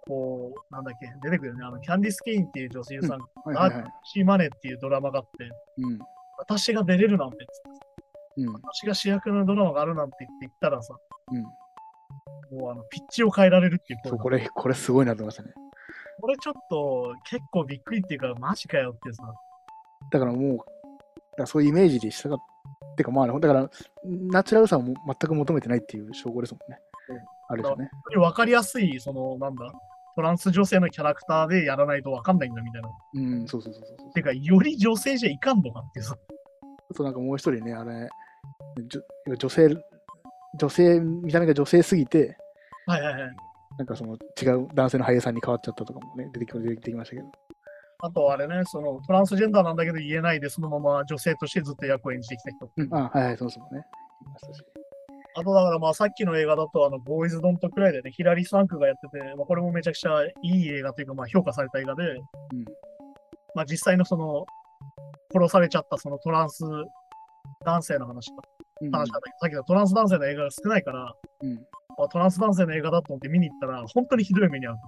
[0.07, 1.65] こう、なんだっけ、出てくるよね。
[1.65, 3.85] あの、キャンディス・ケインっていう女性さん、はいはいはい。
[4.05, 5.99] シーマネーっていうドラマがあって、うん。
[6.39, 7.37] 私が出れるなんて
[8.37, 8.53] うん。
[8.53, 10.95] 私が主役のドラマがあるなんて言って言ったらさ、
[11.33, 12.59] うん。
[12.59, 15.53] もうあの、ピッチを変えられるっていうそう、ここれ、これすごいなと思いましたね。
[16.21, 19.33] これちょっと結構びっくりっていうか、マジかよってさ、
[20.11, 20.59] だからもう、
[21.39, 22.39] だそういうイメージでしたがっ
[22.97, 23.71] てかまあ、だから、
[24.05, 27.17] ナチュラルさをも全く求めてないっていう証拠ですもんねうん。
[27.49, 27.89] あれですよね。
[27.93, 29.73] 本当に分かりやすい、その、なんだ、
[30.17, 32.89] トランス女性のキャラクターでやらないと分かんないんだみたいな。
[33.15, 34.13] うん、そうそうそうそうそう。
[34.13, 36.17] てか、より女性じゃいかんのかってさ、
[36.91, 38.09] あとなんかもう一人ね、あれ、
[38.89, 39.03] じょ
[39.37, 39.77] 女性、
[40.59, 42.37] 女性、見た目が女性すぎて、
[42.87, 43.37] はいはいはい。
[43.79, 47.29] なんかその違う男性の俳優さんに変わっちゃったとかもね、出てき出てきましたけど。
[48.05, 52.71] あとあれね、そのトランスジェンダーなんだけど言えないで、そのまま女性としてずっと役を演じてきた人。
[52.77, 53.83] うん、あ、はいはい、そうそうね。
[55.37, 62.21] あとだからまあさっきの映画だと、あの、ボーイズ・ドント・クライでね、ヒラリー・スワンクがやってて、まあ、これもめちゃくちゃいい映画というか、まあ評価された映画で、うん。
[63.55, 64.45] まあ実際のその、
[65.33, 66.63] 殺されちゃったそのトランス
[67.65, 68.37] 男性の話か
[68.83, 71.55] うん話なんだけど、さっきのトランス男性の映画が少ないから、うん。
[71.97, 74.81] まあ、トランス男性の映画だと思って見に行ったら、本当にひどい目に遭うと。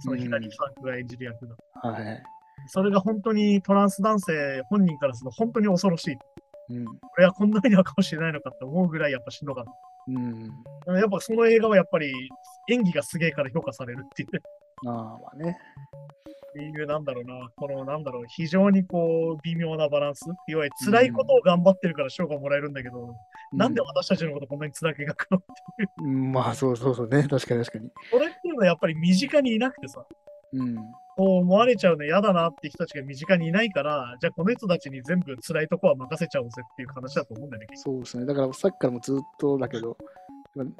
[0.00, 1.56] そのヒラリー・スワンクが演じる役が。
[1.90, 2.22] はいはい。
[2.66, 6.16] それが本当にトランス男性本人からすると本当に恐ろしい。
[6.68, 6.84] うん。
[7.16, 9.64] 俺はこんな目に遭うかもしれないのかって思うぐらいやっぱしんどかっ
[10.08, 10.50] うん。
[10.84, 10.92] た。
[10.92, 12.12] やっぱその映画はやっぱり
[12.68, 14.28] 演技がすげえから評価されるっていう。
[14.88, 15.56] ああ、まあね。
[16.50, 20.22] っていう、なんだろうな、この、なんだろう、非常にこう、微妙なバランス。
[20.48, 23.14] いわゆる辛いことを頑張ってるから賞がもらえるんだけど、
[23.52, 25.40] なんで私たちのことこんなに辛く描くのっ
[25.76, 25.88] ていう。
[25.98, 27.26] うん、まあそうそうそうね。
[27.28, 27.90] 確かに確かに。
[28.10, 30.04] これっていうのはやっぱり身近にいなくてさ、
[30.54, 30.76] うん。
[31.16, 37.68] こう思われちゃうの嫌だなって人たちが身近にいないから、じゃあこの人たちに全部辛いとこは任せちゃおうぜっていう話だと思うんだよね。
[37.74, 38.26] そうですね。
[38.26, 39.96] だからさっきからもずっとだけど、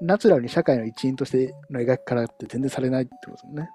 [0.01, 3.71] ナチュラルに社会の一員としての描き方って全然されないってことですもんね。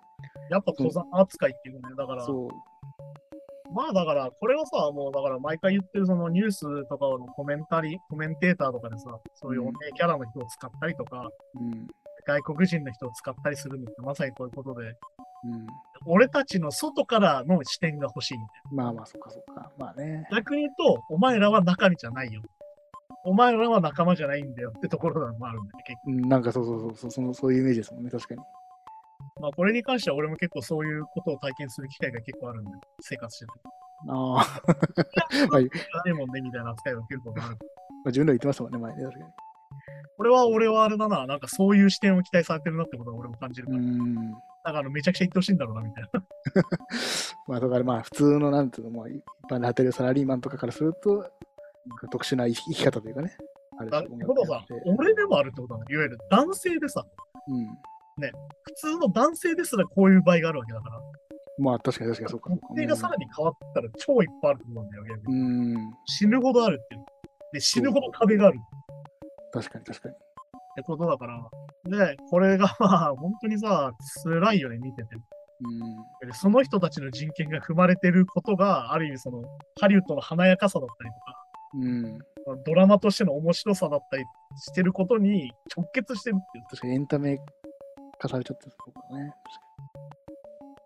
[0.52, 2.28] やっぱ登山扱いっていうのね、だから。
[3.74, 11.88] まあだから、これはさ、もうだから毎回言ってるそのニュースとかのコメンタリー、コメンテーターとかでさ、そういううん音名キャラの人を使ったりとか、うん。
[12.28, 14.94] 外国人の人を使ったりするのってまさにこういうことで、
[15.46, 15.68] うん。
[16.06, 19.72] 俺たちの外からの視点が欲しいみたいまあまあ、そっかそっか。
[19.78, 20.28] まあね。
[20.32, 20.38] な。
[20.38, 22.42] 逆に言うと、お前らは中身じゃないよ。
[23.24, 26.12] お前らは仲間じゃないんだよってところがあるんだよね、結構。
[26.12, 28.42] うんなんかそうそうそうそうその、そういうイメージですもんね、確かに。
[29.40, 33.52] まあこれに関しては俺も結構そういうことを体験する機会が結構あるんで、生活してて。
[34.08, 34.62] ああ。
[35.52, 37.58] まあ、ないもんねみたいな扱いを受けることがある。
[38.08, 39.32] 自分でも言ってましたもんね、前ね、確かに。
[40.18, 43.80] これは俺はあれだな、なんかそういう視点を期待されてるなってことは俺も感じるから。
[43.80, 44.16] うん。
[44.16, 46.24] なんかあのめちゃくちゃ言ってほしいんだろうなみたいな。
[47.48, 51.26] まあ、だからまあ、普通の、なんていうの、まあ、一般で働いてるサラリーマンとかからすると、
[52.12, 53.36] 特殊な生き方というかね。
[53.78, 54.44] あるだこと
[54.86, 55.86] 俺でもあるってことだね。
[55.90, 57.04] いわゆる男性でさ、
[57.48, 57.66] うん。
[58.64, 61.02] 普通の男性ですらこういう場合があるわけだから、
[61.58, 62.50] まあ、確かに確かにそうか。
[62.52, 65.94] 特定がさらに変わったら超いっぱいあるってことなんだよ、逆うにん。
[66.06, 67.06] 死ぬほどあるっていう。
[67.54, 68.60] で、死ぬほど壁がある
[69.52, 70.16] 確かに確かに。
[70.16, 70.18] っ
[70.76, 71.50] てことだから、
[71.86, 73.92] で、これが まあ、本当にさ、
[74.24, 75.16] 辛いよね、見てて。
[75.64, 76.28] うん。
[76.28, 79.44] でその人たちの人権が踏まれてることが、ある意味その、
[79.80, 81.42] ハリウッドの華やかさだったりとか、
[81.74, 82.64] うん。
[82.66, 84.24] ドラマとしての面白さだったり
[84.58, 86.64] してることに直結してるっていう。
[86.66, 87.38] 確かにエンタメ
[88.20, 88.72] 化されちゃってる
[89.26, 89.34] ね。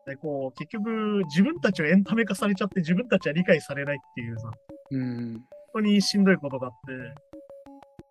[0.05, 4.51] で、こう、結局、自分たちはエンタメ化されちゃって、自分たちは理解されないっていうさ、
[4.91, 5.33] うん。
[5.33, 5.41] 本
[5.75, 6.73] 当にしんどいことがあっ
[7.15, 7.21] て、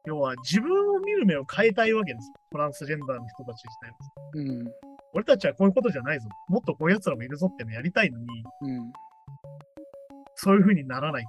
[0.06, 2.34] 要は自分を見る目を変えたいわけですよ。
[2.52, 3.96] トランスジェンダーの人たち自体も。
[4.34, 4.72] うん。
[5.14, 6.28] 俺たちはこういうことじゃないぞ。
[6.48, 8.26] もっとこういう奴らもいるぞってのやりたいのに、
[8.62, 8.92] うん。
[10.34, 11.24] そういう風にならない。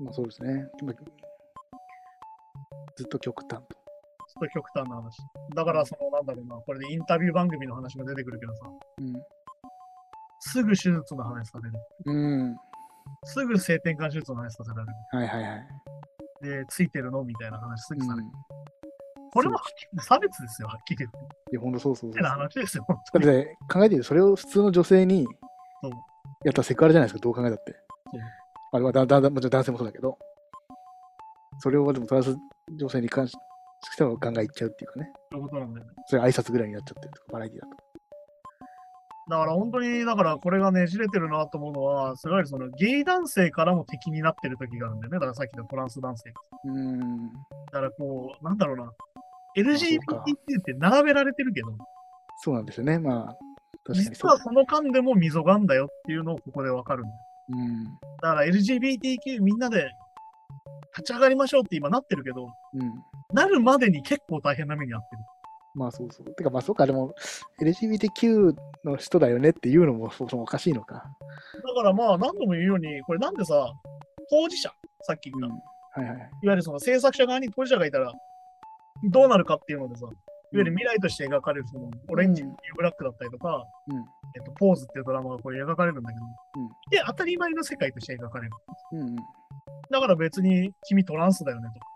[0.00, 0.66] まあそうですね。
[0.82, 0.94] まあ
[2.96, 3.60] ずっと極端と。
[3.60, 5.16] ちょっと極端な話。
[5.54, 8.66] だから、その、なんだろうな、これでインタビュー番組の話が出てくるけどさ、
[10.40, 11.72] すぐ手術の話される。
[12.06, 12.16] うん。
[12.16, 12.56] うん。
[13.24, 14.92] すぐ性転換手術の話させられる。
[15.12, 15.66] はいはいはい。
[16.44, 17.24] で、ついてるの？
[17.24, 18.24] みたいな話すぐされる。
[18.24, 18.30] うん
[19.32, 19.60] これは
[19.98, 21.18] 差別ですよ、はっきり言って。
[21.50, 22.22] いや、ほんとそうそうそう。
[22.22, 23.24] なだ話ですよ、本当に。
[23.24, 25.26] って考えてみるとそれを普通の女性に
[26.44, 27.74] やったらセクハラじゃないですか、どう考えたって。
[28.70, 30.16] あれはだだだもちろん男性もそうだけど、
[31.58, 32.36] それをでもトランス
[32.76, 33.34] 女性に関し
[33.96, 35.10] てはガンガンいっちゃうっていうかね。
[35.32, 35.92] そういうことなんだよね。
[36.06, 37.83] それ挨拶ぐらいになっちゃってるとか、バラエティだと。
[39.30, 45.14] だから本当に、だからこれがねじれてるなと思うのは、すごいそのゲイ男性からも敵になってる時があるんだよね。
[45.14, 46.40] だからさっきのトランス男性が。
[46.64, 47.32] うーん。
[47.32, 47.38] だ
[47.72, 48.84] からこう、なんだろうな。
[48.84, 49.00] そうか
[49.56, 51.68] LGBTQ って並べられてるけど、
[52.42, 52.98] そうなんですよね。
[52.98, 53.36] まあ、
[53.84, 54.38] 確かにそう実は。
[54.38, 57.16] その間でも溝があんだよっていうのをここでわかるんだよ。
[57.50, 57.84] うん。
[57.84, 59.90] だから LGBTQ みんなで
[60.96, 62.92] 立ち上がりましょうって今なってるけど、うん。
[63.32, 65.22] なるまでに結構大変な目に遭ってる。
[65.74, 66.34] まあそうそう。
[66.34, 67.14] てかまあそうか、でも
[67.60, 71.04] LGBTQ の人だよねっていうのもそもそもおかしいのか。
[71.54, 73.72] だからまあ何度も言うように、これなんでさ、
[74.30, 74.70] 当事者、
[75.02, 75.54] さっき言うん。
[75.56, 75.62] っ
[75.94, 76.16] た、はいはい。
[76.16, 78.12] いわゆるその制作者側に当事者がいたら、
[79.10, 80.12] どうなるかっていうのでさ、いわ
[80.52, 83.96] ゆる未来として描かれるそのオレンジ、うんニューブラックだったりとか、うん。
[84.36, 88.50] えっと、ポーズっていうドラマがこれ描かれるんだけど、うんで、当たり前の世界として描かれる。
[88.92, 89.16] うんうん。
[89.90, 91.86] だから別に君トランスだよねとか、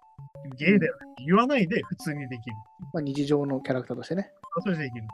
[0.57, 2.57] ゲイだよね言わないで普通にできる。
[2.93, 4.31] まあ日常のキャラクターとしてね。
[4.63, 5.05] それでできる。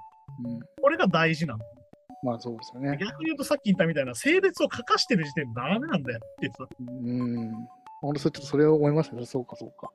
[0.44, 0.60] うん。
[0.80, 1.64] これが大事なの。
[2.22, 2.96] まあそうですよね。
[2.98, 7.52] 逆に言うとさっき言ったみたいな性別を書かしてる時点でダメなんだよってさ、うん。
[8.00, 9.26] 本当それちょっとそれを思いましたね。
[9.26, 9.90] そうかそうか。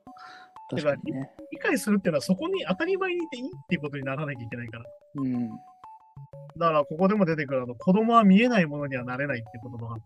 [0.70, 1.30] 確かにね。
[1.50, 4.84] 理解するっていうのはそこに当たり前にいていいっていうことにならなきゃいけないから。
[5.16, 5.48] うん。
[5.48, 10.04] だからここでも出てくるあの子供は見えないものにはなれないって言葉があって、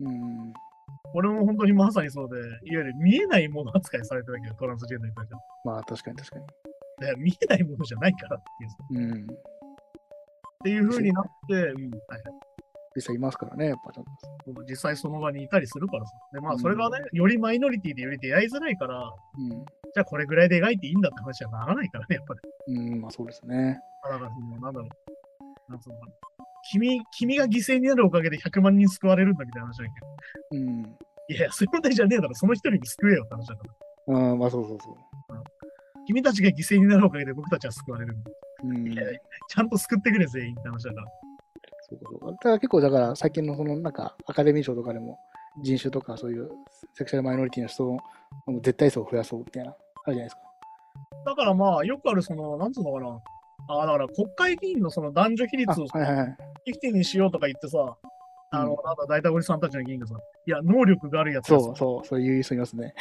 [0.00, 0.52] うん。
[1.12, 2.36] これも本当にまさにそうで、
[2.70, 5.40] いわゆる見えないもの扱いされてるわけよ、トランスジェンダーに対しては。
[5.64, 6.46] まあ確かに確かに。
[7.00, 8.42] で見えないものじゃないからっ
[8.90, 9.02] ていう。
[9.02, 9.22] うん。
[9.22, 9.26] っ
[10.64, 12.54] ていう風になって、うんはいはい
[12.96, 14.62] 実際いますからね、やっぱちゃんと。
[14.68, 16.12] 実際その場にいたりするからさ。
[16.32, 19.50] で、まあそれがね、よりマイノリティでより出会いづらいから、うん。
[19.50, 22.74] じゃあこれぐらいで描いていいんだって話にはならないからね、やっぱり。
[22.74, 23.80] うん、まあそうですね。
[24.04, 25.70] だからその、なんだろう。
[25.70, 26.12] なんつうのかな。
[26.70, 30.58] 君、君が犠牲になるおかげで100万人救われるんだみたいな話だけ？
[30.58, 30.62] ど。
[30.62, 30.96] うん。
[31.28, 32.34] いや、そういう問題じゃねえだろ。
[32.34, 33.62] その一人に救えよって話だか
[34.08, 34.18] ら。
[34.18, 34.96] うん、まあそうそうそう。
[36.06, 38.30] 君たちが犠牲になるおかげで僕たちは救われるんだ。
[38.64, 38.92] うん。
[38.92, 39.02] いや
[39.48, 41.06] ちゃんと救ってくれ、全員って話だから。
[41.88, 42.26] そうかそうか。
[42.26, 45.18] だから結構だから最近のそのなんかアカデミー賞とかでも
[45.62, 46.50] 人種とかそういう
[46.94, 47.98] セクシャルマイノリティの人の
[48.60, 50.40] 絶対数を増やそうみたいな、あるじゃないですか。
[51.26, 53.20] だからまあ、よくある、その、なんつうのかな。
[53.68, 56.36] ああ、だから国会議員のその男女比率をあはいはいはい。
[56.66, 57.96] 50にしようとか言ってさ、
[58.50, 60.14] あの、うんなんだ、大体おじさんたちの議員がさ、
[60.46, 62.94] いや、能力があるやつがさそうそう、そういう人いますね。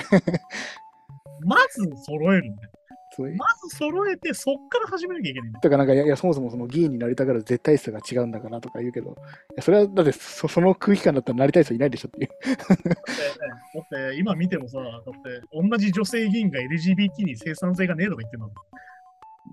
[1.46, 2.70] まず揃えるんだよ。
[3.16, 3.38] そういう。
[3.38, 9.14] まず揃えて、そっから始めなきゃいけないんだからなんかいやいや、そもそもその議員になりたがる絶対数が違うんだからとか言うけど、い
[9.56, 12.56] やそれはだってそその空気感だったらなりたい人いないでしょっていう。
[12.58, 15.10] だってね、だって今見てもさ、だって
[15.52, 18.50] 同じ女性議員が LGBT に生産性がねえとか言ってるの。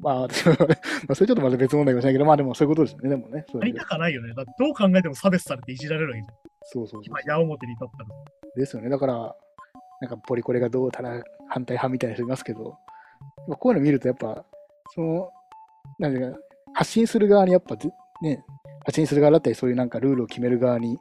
[0.02, 3.44] まあ、 まあそれちょっとまた別問題かもしれないけど、まあでもそういうことですよね、でもね。
[3.50, 4.32] そうありたかないよね。
[4.34, 6.34] だどう考えても差別されていじられるわけじゃん。
[6.62, 7.20] そうそうそう今、。
[7.26, 8.08] 矢面に立ったら。
[8.54, 8.88] ですよね。
[8.88, 9.36] だから、
[10.00, 12.76] なんかポリコレがどうたら反対派みたいな人いますけど、
[13.48, 14.44] まあこういうの見るとやっぱ、
[14.94, 15.30] その、
[15.98, 16.38] なんていうか、
[16.74, 17.90] 発信する側にやっぱぜ、
[18.22, 18.44] ね、
[18.84, 20.98] 発信する側だったり、そういうなんかルールを決める側に、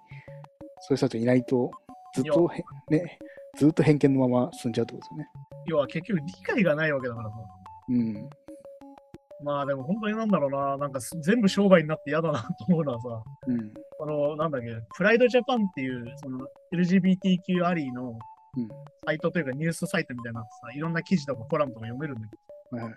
[0.82, 1.72] そういう人たちいないと、
[2.16, 3.20] ずっとへ、ね、
[3.58, 5.28] ずっと偏見のまま進んじゃうってことですよね。
[5.66, 7.36] 要は結局理解がないわけだからさ。
[7.90, 8.30] うん。
[9.44, 13.74] まあでも本当になんだろうな、なんかす全部商売になって嫌だなと思うのはさ、うん。
[13.98, 18.20] この、なんだっけ、プライドジャパンっていう、その LGBTQ アリーの
[18.58, 18.68] うん。
[19.06, 22.36] サイトというかニュースサイトみたいなのさ、いろんな記事とかコラムとか読めるんだけ
[22.72, 22.96] ど、はいはい。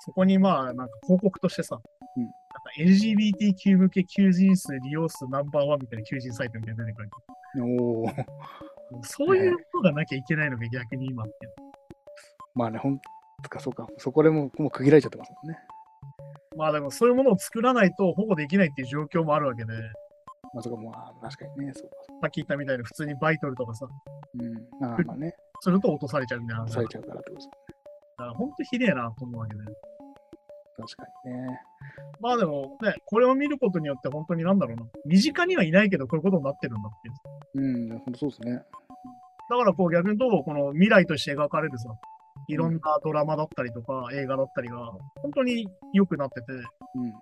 [0.00, 1.78] そこにまあ、なんか広告としてさ、
[2.16, 7.10] うんなんか LGBTQ 向け求人数利用数ナンバーワンみたいな求人サイトみたいなの出てくる。
[7.64, 8.24] おー。
[9.02, 11.32] そういうのがなきゃいけないのが逆に今って。
[12.54, 12.90] まあね、ほ
[13.38, 13.86] んとか、そうか。
[13.98, 15.58] そこでもうもう区切られちゃってますもんね。
[16.56, 19.72] まあでもそういうものを作らないと保護できないっていう状況もあるわけで、
[20.54, 21.96] まあそこも、まあ確かにね、そうか。
[22.22, 23.86] さっき言ったみたいに普通にバイトルとかさ、
[24.34, 24.52] うん。
[24.80, 27.48] まあまあね、すると落とされちゃうみたいな話だかされちゃうからってことです。
[28.18, 28.30] ら。
[28.34, 29.62] 本当ひでえなと思うわけで。
[30.78, 31.60] 確かにね。
[32.20, 34.82] まあでもね、これを見ることによって本当になんだろうな。
[35.06, 37.90] 身近にはいないけどこういうことになってるんだっていう。
[37.90, 38.62] うん、ほんとそうですね。
[39.50, 41.90] だからこう逆に言うと、この未来として描かれるさ、
[42.48, 44.78] いろんなドラマだったりとか映画だったりが
[45.22, 46.56] 本当に良くなってて、う
[47.06, 47.12] ん。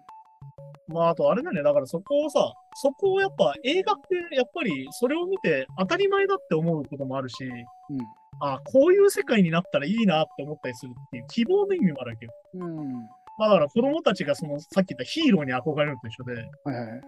[0.88, 3.96] まああとあれだね、だからそこをさ、そこをやっぱ映画っ
[4.30, 7.98] てやっぱりそれを見て当たり前だって思うこともあるし、うん。
[8.40, 12.32] あこういう世界になったらいいなって思ったりするっていう希望の意味もあるわけよ。
[12.54, 12.92] うん。
[13.38, 17.00] まあだから子供たちがそのさっき言ったヒーローに憧れるのと一緒で、はいはい。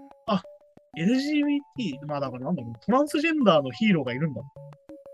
[0.96, 4.42] LGBT、まあだからなんだろう、トランスジェンダーのヒーローがいるんだ。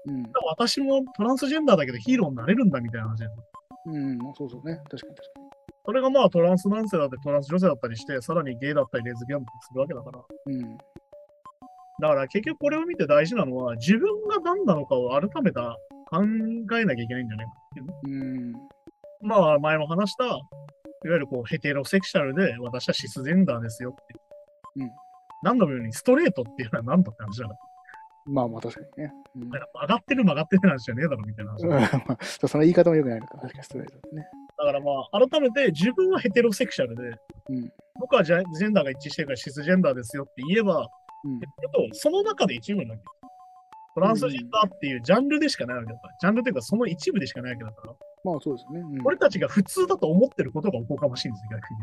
[0.07, 0.25] うん。
[0.49, 3.25] 私もトランスジェンダーだけどヒーローになれるんだみたいな話。
[3.87, 4.81] うん、そうそうね。
[4.91, 5.41] 確かに確か
[5.87, 10.53] それがまあトランス男性だってトランス女性だったりして、さらにゲイだったりレズビアンだったりするわけだから。
[10.53, 10.63] に。
[10.63, 10.79] うん。
[12.01, 15.77] だから結局これを見て大事なのは、自分が何なのかを改めた
[16.11, 16.23] 考
[16.79, 17.53] えなきゃいけないんじゃないか。
[17.75, 17.95] ていうね。
[18.05, 18.53] うん。
[19.29, 20.41] まあ、前も話した、いわ
[21.05, 24.15] ゆるこうヘテロセクシャルで、私はシスジェンダーですよって。
[24.77, 24.91] うん。
[25.43, 27.59] 何度も言うように、ストレートっていうのは何だって話だから。
[28.27, 29.13] まあまあ確かにね。
[29.37, 34.29] うんだから上がってる曲がってる話じゃねえだろみたいな話 その言い方も良くないのか、確かにストレートですね。
[34.57, 37.03] だからまあ、改めて自分はヘテロセクシャルで、
[37.51, 37.73] うん。
[38.01, 40.89] 僕はジェンダーが一致してるからシスジェンダーですよって言えば、
[41.25, 41.41] うん。
[41.93, 43.05] その中で一部なわけ。
[43.95, 46.15] トランスジェンダーっていうジャンルでしかないわけだから。
[46.21, 47.95] ジャンルというか、その一部でしかないわけだから。
[48.25, 48.81] まあそうですね。
[48.81, 51.81] うん、俺たちが普通だと思ってることがおこがましいんですよ、逆に。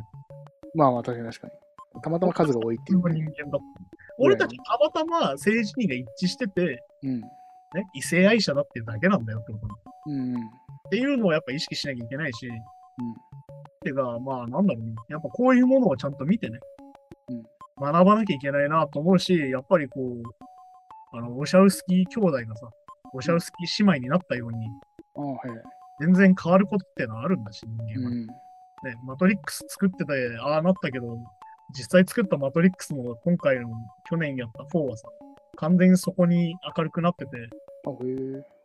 [0.73, 2.01] まあまあ確かに確かに。
[2.01, 4.00] たまたま数が多いっていう、普通の人間だって。
[4.21, 7.21] 俺たちたまたま政治人が一致してて、うん。
[7.21, 7.27] ね、
[7.93, 9.67] 異性愛者だっていうだけなんだよってこと。
[10.07, 10.35] うん。
[10.35, 10.37] っ
[10.91, 12.49] ていうのをやっぱ意識しなきゃいけないし、
[13.83, 14.93] ていうか、まあなんだろうね。
[15.09, 16.59] やっぱこういうものをちゃんと見てね、
[17.29, 17.43] うん
[17.81, 22.69] 学ばなきゃいけないなと思うし、やっぱりこう、あの、オシャウスキー兄弟がさ、
[23.11, 24.67] オシャウスキー姉妹になったように、
[25.15, 25.37] ああ、はい。
[25.99, 28.11] 全然変わることっていうのはあるんだし、人間は。
[28.11, 28.27] うん。
[28.27, 28.35] ね、
[29.03, 31.17] マトリックス作ってて、ああなったけど、
[31.73, 33.69] 実際作ったマトリックスも今回の
[34.09, 35.07] 去年やった4はさ、
[35.57, 37.31] 完全にそこに明るくなってて、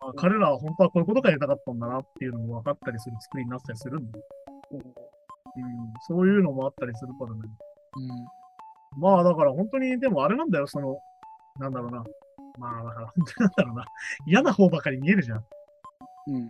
[0.01, 4.19] あ、彼らは本当はこういうことがやりたかったんだなっていうのも分かったりする作りになったりするんで、
[4.73, 4.79] うん。
[4.79, 4.85] うん、
[6.07, 7.41] そういうのもあったりするからね。
[7.97, 8.27] うん
[8.99, 10.99] まあだから本当に、でもあれなんだよ、その、
[11.59, 12.03] なんだろうな。
[12.59, 13.85] まあだから本当になんだろうな。
[14.27, 15.45] 嫌な方ばかり見えるじゃん。
[16.29, 16.49] うん。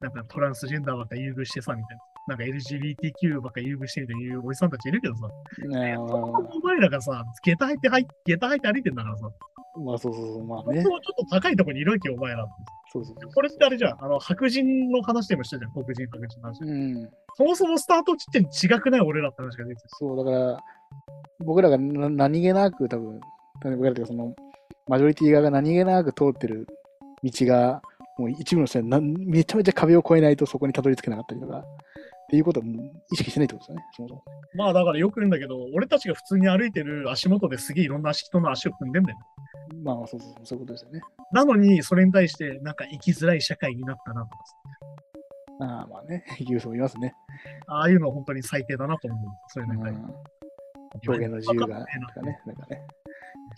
[0.00, 2.02] なんかトランスジェンダーばっか優遇してさ、みたいな。
[2.28, 5.28] なんか LGBTQ ばっか優遇してみたいうおじさんたちいるけどさ。
[5.66, 9.30] ねお前らがさ、下駄履いて入下駄履いて歩いてんだからさ。
[9.82, 12.46] まあそうそうそう、まあねちょっと高いところにいるわけよ、お前ら。
[12.92, 13.32] そうそうそう。
[13.32, 14.04] これってあれじゃん。
[14.04, 15.72] あの、白人の話でもしたじゃん。
[15.72, 16.62] 黒人、白人の話。
[16.62, 17.10] うん。
[17.34, 19.88] そもそもスタート地点違くない俺らって話が出てる。
[19.98, 20.58] そう、だから、
[21.40, 23.20] 僕らがな何気なく多分、
[23.62, 24.34] 僕らとかその、
[24.86, 26.66] マジョリティ側が何気なく通ってる
[27.22, 27.82] 道が、
[28.18, 31.64] もう一部の人はなめちゃめちゃ壁を越えないとそこにたどり着けなかったりとか、
[32.28, 34.22] っていうことをもう意識してないってことですよね。
[34.54, 39.24] まあだからよく言うんだけど、俺たちが普通に歩いてる足元ですげえいろんな人の足を踏んでんだよね。
[39.82, 41.00] まあまあそうそうそう、そういうことですよね。
[41.32, 44.54] なのに、それに対して、なんか生きづらい社会になったなとかさ
[45.60, 47.14] ああまあね、 いう人もいますね。
[47.66, 49.26] ああいうの本当に最低だなと思う。
[49.48, 52.82] そういううんのやっぱり表現の自由が、わかね、なんかね。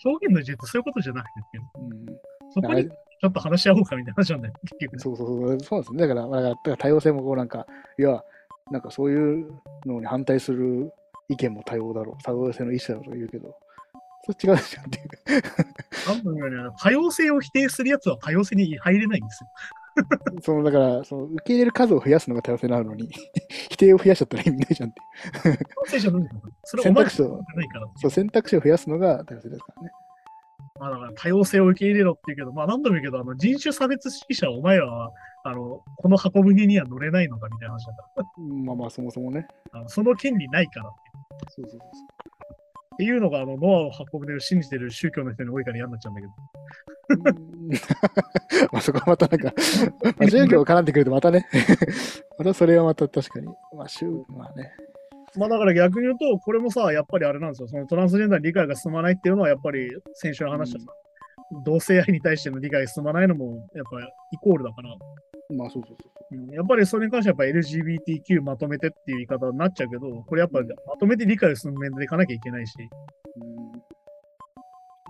[0.04, 1.32] 表現の自由ってそういうことじゃなくて、
[1.80, 2.06] うん
[2.52, 4.98] そこにちょっと話し合おうかみたいな話なんだよ、結局ね。
[4.98, 6.06] そうそうそう、そうですね。
[6.06, 7.66] だから、だからだから多様性もこうなんか、
[7.98, 8.24] いや、
[8.70, 9.50] なんかそういう
[9.86, 10.92] のに反対する
[11.28, 13.56] 意見も多様だろう、多様性の一種だろうと言うけど、
[14.24, 15.42] それ違うじゃんっていう。
[16.08, 19.50] なんだろうね多様性を否定するやつは多様性に入れないんですよ。
[20.42, 23.08] そのだからその、受け入れる数を増やすのが多様性なのに、
[23.70, 25.56] 否定を増やしちゃったら意味ないじゃんっていう。
[25.56, 26.42] 多様性じゃないんだよ。
[26.64, 27.40] それ選択肢を。
[27.96, 29.90] そう、選択肢を増やすのが多様性ですからね。
[30.78, 35.10] まあだから多様性を受け入れろって言うけど、まあ何度も言うけど、あの人種差別主義者はお前らは、
[35.44, 38.24] あの、この箱舟には乗れないのかみたいな話だから。
[38.64, 39.46] まあまあ、そもそもね。
[39.72, 40.92] あのその権利ないからっ
[41.48, 41.80] そうそうそう
[43.00, 46.32] ていうのが、あの、ノアを運ぶで信じてる宗教の人に多いから嫌になっちゃうんだけど。
[47.08, 47.70] うん
[48.72, 49.52] まあそこはまたなんか、
[50.18, 51.46] まあ、宗教が絡んでくるとまたね、
[52.38, 54.72] またそれはまた確かに、まあ宗、まあね、
[55.36, 57.68] まあだから逆に言うと、これもさ、やっぱりあれなんですよ。
[57.68, 60.92] そのトランスジェンダーに理解が進まないっていうのは、やっぱり先週の話したさ、
[61.64, 64.90] 同性愛に対しての理解が進まないのも、やっぱりイコールだから、
[65.56, 72.74] まあそうそうそうそうんやっぱりそれに関してはやっぱ LGBTQ まとめてっていう言い方になっちゃうけど、これやっぱうんまとめて理解を進めていかなきゃいけないし、
[73.36, 73.44] う。
[73.44, 73.72] うん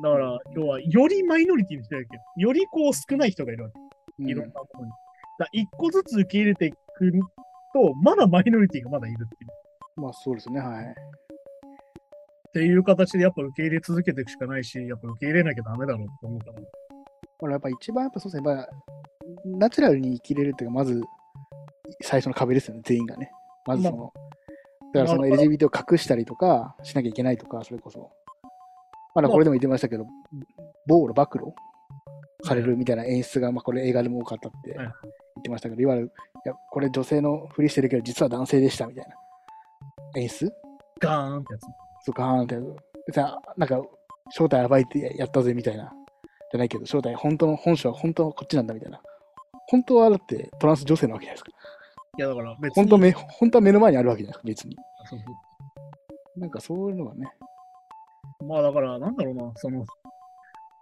[0.03, 2.23] だから要はよりマイノリティにしてるわけよ。
[2.49, 3.71] よりこう少ない人がいるわ
[4.19, 4.33] うんけ。
[4.33, 4.91] いろんなものに。
[5.39, 6.77] だから一個ずつ受け入れていく
[7.75, 10.01] と、まだマイノリティがまだいるっていう。
[10.01, 10.95] まあそうですね、はい。
[12.51, 16.55] っていう形でやっぱ受け入れ続けていくしかないし、やっぱ受け入れなきゃダメだろうと思うから。
[17.39, 18.71] これやっぱ一番やっぱそうですね、やっぱ
[19.45, 21.01] ナチュラルに生きれるっていうか、まず
[22.03, 23.31] 最初の壁ですよね、全員がね。
[23.67, 24.13] まずその、
[24.93, 28.11] だからそのまあ LGBT を隠したりとかしなきゃいけないとか、それこそ。
[29.15, 30.07] まだこれでも言ってましたけど、
[30.87, 31.53] 暴露、暴露
[32.45, 34.87] されるみたいな演出が、まあこれ映画でも多かったって言はい
[35.39, 36.13] ってましたけど、いわゆる、
[36.45, 39.15] いや、これ女性のふりしてるけど、実は男性でしたみたいな
[40.21, 40.53] 演出？
[41.01, 41.63] ガーンってやつ。
[42.05, 42.77] そうガーンってやる。
[43.07, 43.81] でさ、なんか、
[44.31, 45.93] 正体暴いてやったぜみたいな。
[46.53, 49.01] じゃないけど、正体、本当の本性は本当はこっちなんだみたいな。
[49.69, 51.51] 本当はだってトランス女性なわけじゃないですか。
[52.19, 52.83] いやだから別に。
[52.83, 54.77] 本当め本当は目の前にあるわけじゃないですか、別に。
[55.09, 55.25] そうそ
[56.37, 57.27] うなんかそういうのがね。
[58.47, 59.85] まあだから、なんだろうな、その、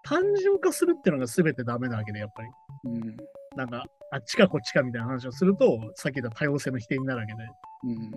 [0.04, 2.48] 単純化するっていうのが全てダメなわけで、やっぱり。
[2.84, 3.16] うん。
[3.56, 7.38] なんか、あっちかこっちかみたいな話をすると、さっき言った多様性の否定になるわけで。
[7.84, 8.10] うん。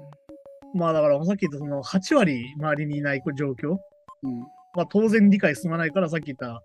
[0.73, 3.77] まあだから、さっき言ったその8割周りにいない状況、
[4.23, 4.39] うん。
[4.75, 6.61] まあ当然理解進まないから、さっき言った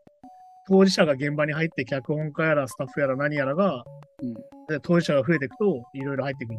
[0.69, 3.85] 当事者が現場に入って脚本家やらスタッフやら何やらが、
[4.23, 4.35] うん
[4.69, 6.59] で当事者が増えていくと、いろいろ入ってくる。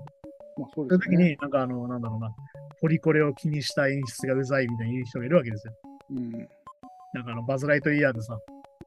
[0.57, 1.29] まあそうそういう時ですね。
[1.31, 2.33] に、なんかあの、なんだろうな、
[2.79, 5.73] ポリコレを気にした演出がうざいみたいな人がいるわけですよ。
[6.11, 6.31] うん。
[6.31, 8.37] なんかあの、バズ・ライトイヤーでさ、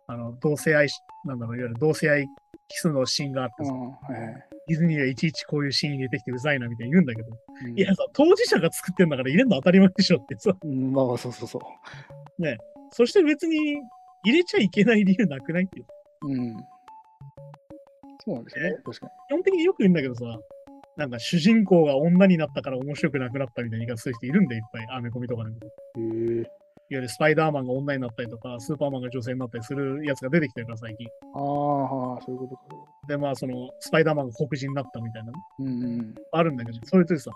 [0.06, 2.26] あの、同性愛し、なんだろう、いわゆる同性愛
[2.68, 3.72] キスのシーンがあってさ。
[4.70, 7.28] ディズニーはいちいちこういうシーン入れてきてうざいなみたいに言うんだけど、
[7.64, 11.62] うんいやさ、当事者が作ってんだから入れるの当たり前でしょってさ、うん、まあまあそうそうそう。
[12.92, 13.56] そして別に
[14.24, 15.86] 入れちゃいけない理由なくないっていう。
[16.22, 16.56] うん。
[18.24, 18.76] そうなんですよね。
[18.84, 20.24] 確か基本的によく言うんだけどさ、
[20.96, 25.56] なんか主人公が女になったから面白くなくなったみたいな言い方する人いるんでいっぱい、アメコミとかでも。
[26.90, 26.98] いわ。
[26.98, 31.06] ゆるスパイダーマンが女になったりとか、スーパーマンが女性になったりするやつが出てきてるから最近。
[31.34, 32.62] ああ、はあ、そういうことか。
[33.08, 36.14] で、まあその、スパイダーマンが黒人になったみたいなのうんうん。
[36.32, 37.30] あるんだけど、それとさ、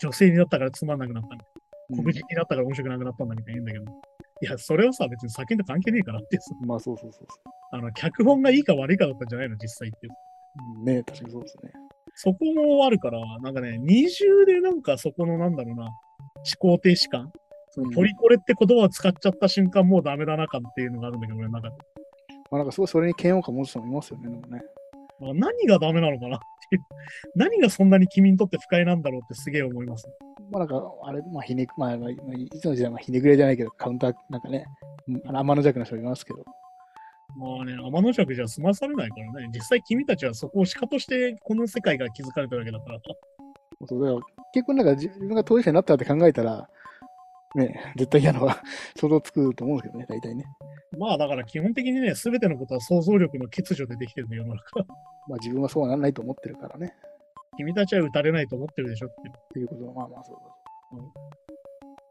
[0.00, 1.48] 女性になったからつまんなくなったみたい
[1.90, 2.02] うんな。
[2.02, 4.10] 黒人になったから面白くなくなったんだみたいな言うんだけど、
[4.42, 10.12] いや、それはさ、別に酒と関係ねえからってさ、まあそうそうそうそあの、脚本がいいか悪いかだったんじゃないの、実際っていう。
[10.80, 10.84] う。
[10.84, 11.72] ね確かにそうですね。
[12.14, 15.92] そこもあるから、なんかね、二重でなんかそこのなんだろうな、思
[16.58, 17.30] 考停止感。
[17.70, 21.76] そのポリコレって言葉を使っちゃった瞬間もうダメだな感っていうのがあるんだけど、俺の中で。
[22.50, 24.62] まあなんかすごいそれに嫌悪感持つ人もいますよね、でもね。
[25.20, 26.40] まあ何がダメなのかなっ
[26.70, 26.82] ていう。
[27.36, 30.08] 何がそんなに君にとって不快なんだろうってすげえ思います。
[30.50, 32.16] まあなんか、あれ、まあひねく、まあ、まあ、い
[32.60, 34.64] つの時代もひねくれじゃないけど、カウンター、なんかね、
[35.08, 36.44] うんあの天の弱な人いますけど、
[37.36, 39.50] まあね、天の弱じゃ済まされないからね。
[39.54, 42.98] 実際君たちはそこをしかとしてこの世界が築かれてるわけだから。
[43.86, 44.20] そうだから
[44.52, 46.68] 結構なんか自分が当事者になったって考えたら、
[47.54, 48.62] ね、絶対嫌なのは
[48.96, 50.44] 想像つくと思うんですけどね、大体ね。
[50.98, 54.80] まあだから基本的にね、すべてのことは想像力の欠如でできてるんだよ、世の中。
[55.28, 56.94] まあ自分はそうはならないと思ってるからね。
[57.56, 59.34] 君たちは打たれないと思ってるでしょっていう。
[59.34, 60.36] っていうことは、まあまあそう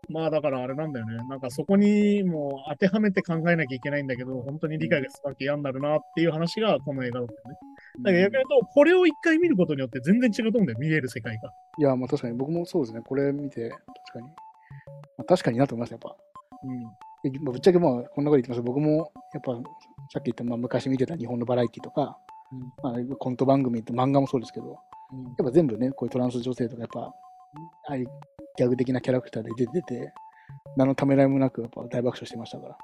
[0.10, 1.18] まあだからあれなんだよね。
[1.30, 7.60] なんかそこにもう当てはめて考えなきゃいけないんだけど、本当に理解がすわけ嫌になるなっていう話がこの映画だったよね。
[8.04, 11.52] だから逆に言うと、これを一回見ることによって全然違うと思うんだよ、見える世界が。
[11.78, 13.02] いや、まあ確かに僕もそうですね。
[13.02, 13.80] これ見て、確
[14.14, 14.49] かに。
[15.20, 16.16] まあ、確かになと思います、やっぱ。
[16.64, 17.44] うん。
[17.44, 19.54] ぶっちゃけまあこんなこと言ってます僕もやっぱ
[20.14, 22.18] さっき言った、まあ、昔見てた日本のバラエティとか、
[22.82, 24.80] まあ、コント番組と漫画もそうですけど、
[25.12, 25.24] うん。
[25.24, 27.14] やっぱ全部ね、こういうトランス女性とかやっぱ、あ
[27.90, 28.06] あいう
[28.56, 30.14] ギャグ的なキャラクターで出てて、
[30.78, 32.78] 何のためらいもなくやっぱ大爆笑してましたから。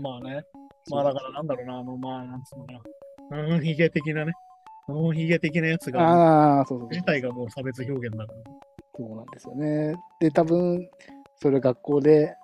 [0.00, 0.42] まあね。
[0.90, 2.72] まあだからなんだろうな、あの、まあなんつうのか
[3.30, 3.54] な。
[3.54, 4.32] うん、ヒゲ的なね。
[4.88, 8.38] うん、ヒゲ的なやつが、ああ、そうそうそう自体がもう差別表現だから。
[8.96, 9.94] そうなんですよね。
[10.18, 10.88] で、多分、
[11.40, 12.36] それ学校で、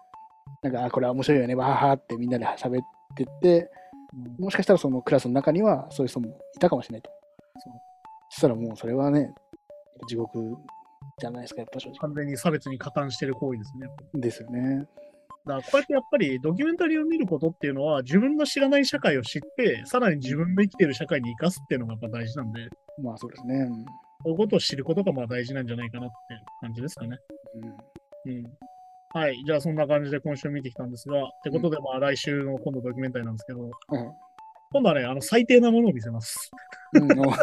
[0.63, 2.85] なんか、あ、これは面白いよね、わははってみんなで喋っ
[3.17, 3.71] てって、
[4.39, 7.11] もしかしたらそのクラスの中にはそういう人もいたかもしれないと。
[8.31, 9.33] そしたらもうそれはね、
[10.09, 10.39] 地獄
[11.19, 11.99] じゃないですか、やっぱ正直。
[11.99, 13.89] 完全に差別に加担してる行為ですね。
[14.15, 14.87] ですよね。
[15.47, 22.69] だからこうやってやっぱりドキュメンタリーを見ることっていうのは自分の知らない社会を知って、さらに自分の生きてる社会に生かすっていうのがやっぱ大事なんで、
[23.03, 23.57] まあそうですね。
[23.57, 23.85] うん
[24.25, 26.15] そういうことを知ることがまあ大事なんじゃないかなって
[26.63, 27.19] 感じですかね。
[28.25, 28.45] うん。
[29.15, 29.43] はい。
[29.47, 33.71] じゃあそんな感じで今週見てきたんですが、ってことでまあ来週の今度ドキュメンタリーなんですけど、はい
[34.73, 36.51] 今度はね、あの最低なものを見せます。
[36.95, 37.39] うん、 まりち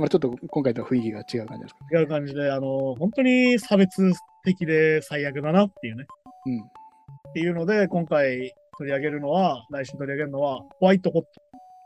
[0.00, 2.00] ょっと今回とは雰囲気が違う感じですか？
[2.00, 4.10] 違う感じで、あの、本当に差別
[4.42, 6.06] 的で最悪だなっていうね。
[6.46, 6.60] うん。
[6.60, 11.28] っていうので、今回取り上げるのは、来週取り上げるのは、ホワイトホット。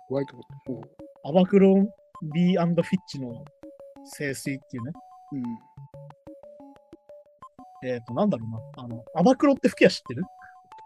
[0.08, 0.88] ホワイトボット。
[1.28, 1.88] アバクロン
[2.32, 3.44] ビーフィッチの
[4.16, 4.92] 清水っていうね。
[5.32, 5.42] うん。
[7.85, 8.85] えっ、と、なんだろうな。
[8.85, 10.24] あの、アバクロって吹きは知ってる？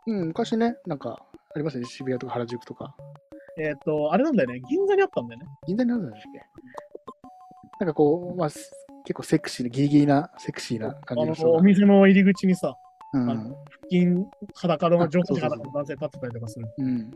[0.07, 1.23] うん、昔ね、なんか
[1.55, 1.87] ありますね。
[1.87, 2.95] 渋谷とか原宿とか。
[3.59, 4.61] えっ、と、あれなんだよね。
[4.69, 5.47] 銀座にあったんだよね。
[5.67, 6.45] 銀座にあるんだっけ？
[7.81, 8.71] なんかこう、まあ、す
[9.05, 12.77] 結構セクシーな、ギリギリな、セクシーな感じの人がお店の入り口にさ、
[13.13, 13.57] うんあの腹
[13.91, 14.07] 筋
[14.55, 16.67] 裸の女子あそうそうそう裸の男性立ってたりとかする。
[16.79, 17.11] うん。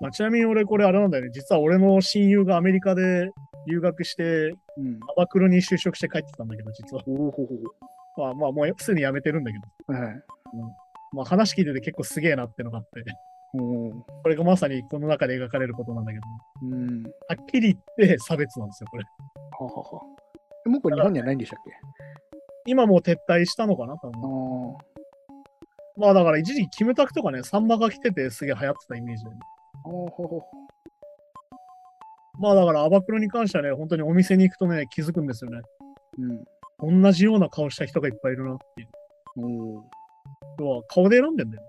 [0.00, 1.30] まあ、ちなみに俺これあれなんだよね。
[1.32, 3.30] 実は俺の親友がアメリカで
[3.66, 5.00] 留学して、うん。
[5.10, 7.02] アバクロに就職して帰ってきたんだけど、実は。
[7.06, 7.54] おおほほ
[8.16, 9.64] まあまあもうすでに辞めてるんだけど。
[9.86, 9.92] ほ。
[9.92, 10.22] はい。
[11.12, 13.04] まあ話聞いてて結構すげえなってのがあって。
[13.52, 16.24] これがまさにこの中で描かれることなんだけど。
[16.62, 17.02] うん。
[17.02, 17.10] は
[17.40, 19.04] っきり言って差別なんですよ、これ。
[19.58, 20.02] ははは。
[20.66, 21.72] えもうこれ日本にはないんでしたっけ？
[22.66, 24.74] 今もう撤退したのかな多あ分。
[24.74, 24.78] あ。
[25.96, 29.36] まあだから一時期キムタクとかね、サンマが来ててすげえ流行ってたイメージで、ね。
[29.84, 30.42] おほほ。
[32.38, 35.60] まあだからアバクロに関してはね、本当にお店に行くとね、気づくんですよね。
[36.18, 36.44] うん。
[36.88, 38.88] 同じような顔した人がいっぱいいるなっていう。
[39.38, 39.84] おお。
[40.58, 41.62] 要は顔で選んでんだよ。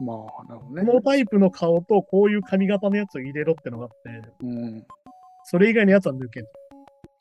[0.00, 0.92] まあ、なるほどこね。
[0.94, 3.90] のタイプの顔とこういう髪型のやつを入れろってのがあっ
[4.22, 4.86] て、うん。
[5.44, 6.48] それ以外のやつは抜けと。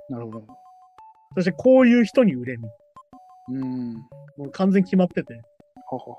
[0.10, 0.44] なるほど。
[1.36, 2.70] そしてこういう人に売れみ。
[3.50, 3.94] うん。
[4.38, 5.34] もう完全に決まってて。
[5.34, 5.38] っ
[5.90, 6.18] ははは。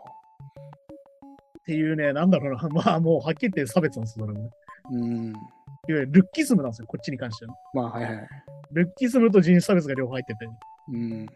[1.67, 2.69] ていうね、なんだろうな。
[2.73, 4.51] まあもうはっきり言って差別なんですよ、それもね。
[4.91, 5.27] うん。
[5.29, 5.39] いわ
[5.87, 7.59] ゆるルッキズムなんですよ、こっちに関してはね。
[7.75, 8.29] まあ、はいはい。
[8.73, 10.47] ルッキズムと人種差別が両方入ってて、
[10.93, 11.27] うん。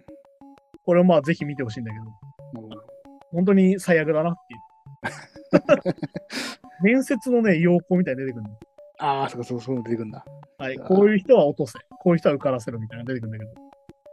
[0.85, 2.17] これをまあぜひ見てほしいんだけど、なる
[2.63, 2.83] ほど。
[3.33, 4.61] 本当に最悪だなっていう。
[6.83, 8.51] 面接のね、要項みたいに出てくるの。
[8.99, 10.25] ああ、そうか、そうそう出てくるんだ。
[10.59, 13.61] はい、こういう人は落とせ、こういう人は受からせろみたいなのが出てくるんだけ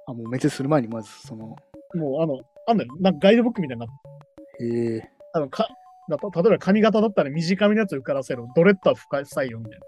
[0.08, 1.56] あ、もう面接する前にまず、その、
[1.94, 3.90] ど、もうあの、あんだよ、なんかガイドブックみたいになっ
[4.58, 5.68] てへえあのか
[6.10, 9.80] だと例えば髪型だったら短めのやつ受からせろ、ドレッドは深い採用みたい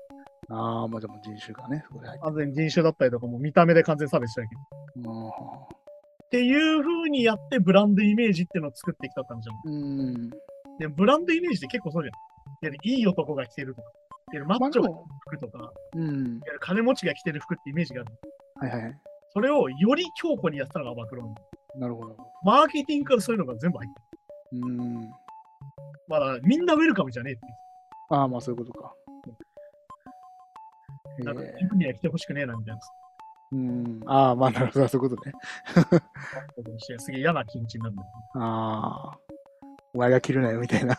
[0.50, 0.56] な。
[0.56, 1.84] ああ、まあでも人種がね、
[2.22, 4.66] 完全に人種だったりとかも見た目で完全差別しちゃいけない。
[4.96, 5.02] る。
[6.26, 9.74] っていう風にやってブランドイメージっていうのを作ってきたったんじゃん。
[9.74, 9.78] う
[10.12, 10.30] ん。
[10.80, 12.74] で、ブランドイメージって結構そうじゃん。
[12.74, 13.90] いいい男が着てるとか、
[14.46, 16.40] マッチョなまあでも、服とか、うん。
[16.60, 18.14] 金持ちが着てる服ってイメージがある。
[18.62, 18.98] はいはいはい。
[19.34, 21.80] それをより強固にやったのがアバクロン。
[21.80, 22.16] なるほど。
[22.44, 24.02] マーケティングからそういうのが全部入って
[24.58, 24.62] る。
[24.64, 25.12] うん。
[26.08, 27.42] まだみんなウェルカムじゃねえって。
[28.10, 28.94] ああ、まあそういうことか。
[31.20, 32.82] なんか、え自分には来てほしくねえなみたいな。
[33.54, 34.00] ーうん。
[34.06, 35.34] ああ、まあなるほど、 そういうことね。
[36.56, 38.10] ことにしてすげえ嫌な気持ちになるんだよ。
[38.36, 39.20] ああ。
[39.94, 40.98] お前が着るなよ、みたいな。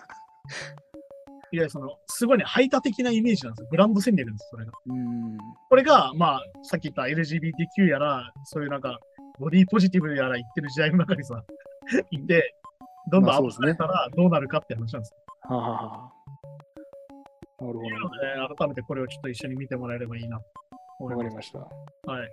[1.51, 3.69] いや、その、すごいね、排他的なイメージなんですよ。
[3.71, 4.73] ブランド戦略です、それが。
[4.87, 5.39] うん。
[5.69, 8.99] これが、まあ、さっき言った LGBTQ やら、そういうなんか、
[9.39, 11.43] ボディポジティブやら言ってる時代の中にさ、
[12.11, 12.55] いて、
[13.11, 15.19] どんどんまあそうですねアップされたらどうなるかって話なんですよ。
[15.43, 16.13] はあ、はあは
[17.61, 20.41] あ、なるほというので、ね、改めてこれをちょっと一緒に見てもらえればいいな
[21.03, 21.59] わかりました。
[21.59, 22.11] す。
[22.11, 22.29] はい。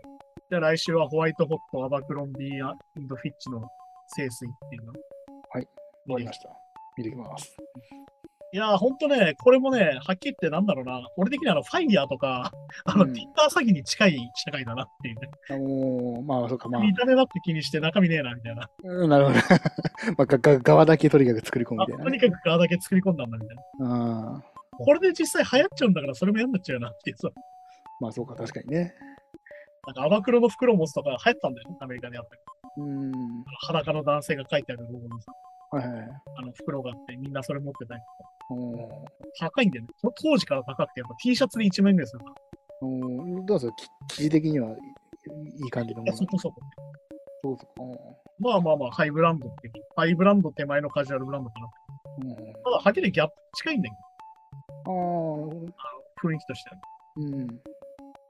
[0.50, 3.68] で、来週はホワイトホット、アバクロンビーフィッチの
[4.16, 4.94] 清水っていうの。
[5.52, 5.68] はい。
[6.08, 6.50] わかりました。
[6.98, 7.58] 見てきます。
[8.52, 12.52] いやー、ほんとね、これもね、はっきり言ってなんだろうな、俺的にはあの、ファイヤーとか、
[12.84, 15.30] あの、うん Tinder 詐欺に近い社会だなっていうね。
[15.50, 18.70] あのー、まあ、そうか、まあ、見た目ばっか気にして中身ねえな、みたいな。
[18.84, 19.38] うんなるほど。
[20.18, 22.18] まあ、がが側だけとにかく作り込むあみたいなね。
[22.20, 23.64] とにかく側だけ作り込んだんだ、みたいな。
[23.86, 24.44] ああ、
[24.80, 27.30] これで実際流行っちゃうんだから、それも嫌になっちゃうよなっていうさ。
[28.00, 28.94] まあそうか、確かにね。
[29.88, 32.42] なんか、アバクロの袋を持つとか流行ったんだよね、アメリカであったり。
[32.78, 33.12] うん。
[33.68, 35.32] 裸の男性が書いてあるロゴにさ、
[35.72, 36.10] はいはいはい。
[36.38, 38.30] あの袋があって、みんなそれ持ってたりとか。
[38.52, 39.06] お
[39.40, 39.90] 高いんだよね。
[39.98, 42.34] その当時から高くて、やっぱ T シャツで1万円ぐらいするから。
[42.82, 44.74] おどうぞ、き生地的にはい
[45.64, 46.18] いい感じのもの。
[46.18, 46.62] そこそこ。
[47.44, 51.68] そうそうまあまあまあ、ハイブランドってハイブランド手前のカジュアルブランドかな。
[52.24, 52.36] うん。
[52.36, 53.96] ただ、はっきりギャップ近いんだけ
[54.86, 54.96] ど、あ
[55.46, 56.76] あ、雰囲気としては。
[56.78, 56.80] っ
[57.18, 57.48] うん。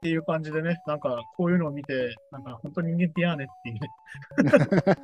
[0.00, 4.96] ていう感じでね、なんかこういうのを見て、なんか本当に人間ってやーねっていうね、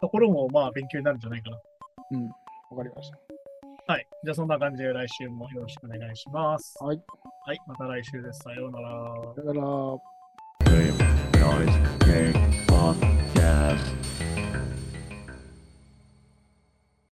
[0.00, 1.58] ところもまあ勉強になるんじゃないかな。
[2.12, 2.28] うん。
[2.70, 3.18] わかりました。
[3.86, 4.06] はい。
[4.24, 6.76] じゃあそんな感じで来週もよろしくお願いします。
[6.82, 7.02] はい。
[7.46, 7.58] はい。
[7.66, 8.40] また来週です。
[8.40, 8.88] さようなら。
[9.36, 9.62] だから、
[10.64, 10.92] Game
[11.32, 12.32] Noise Game
[12.66, 14.17] Podcast.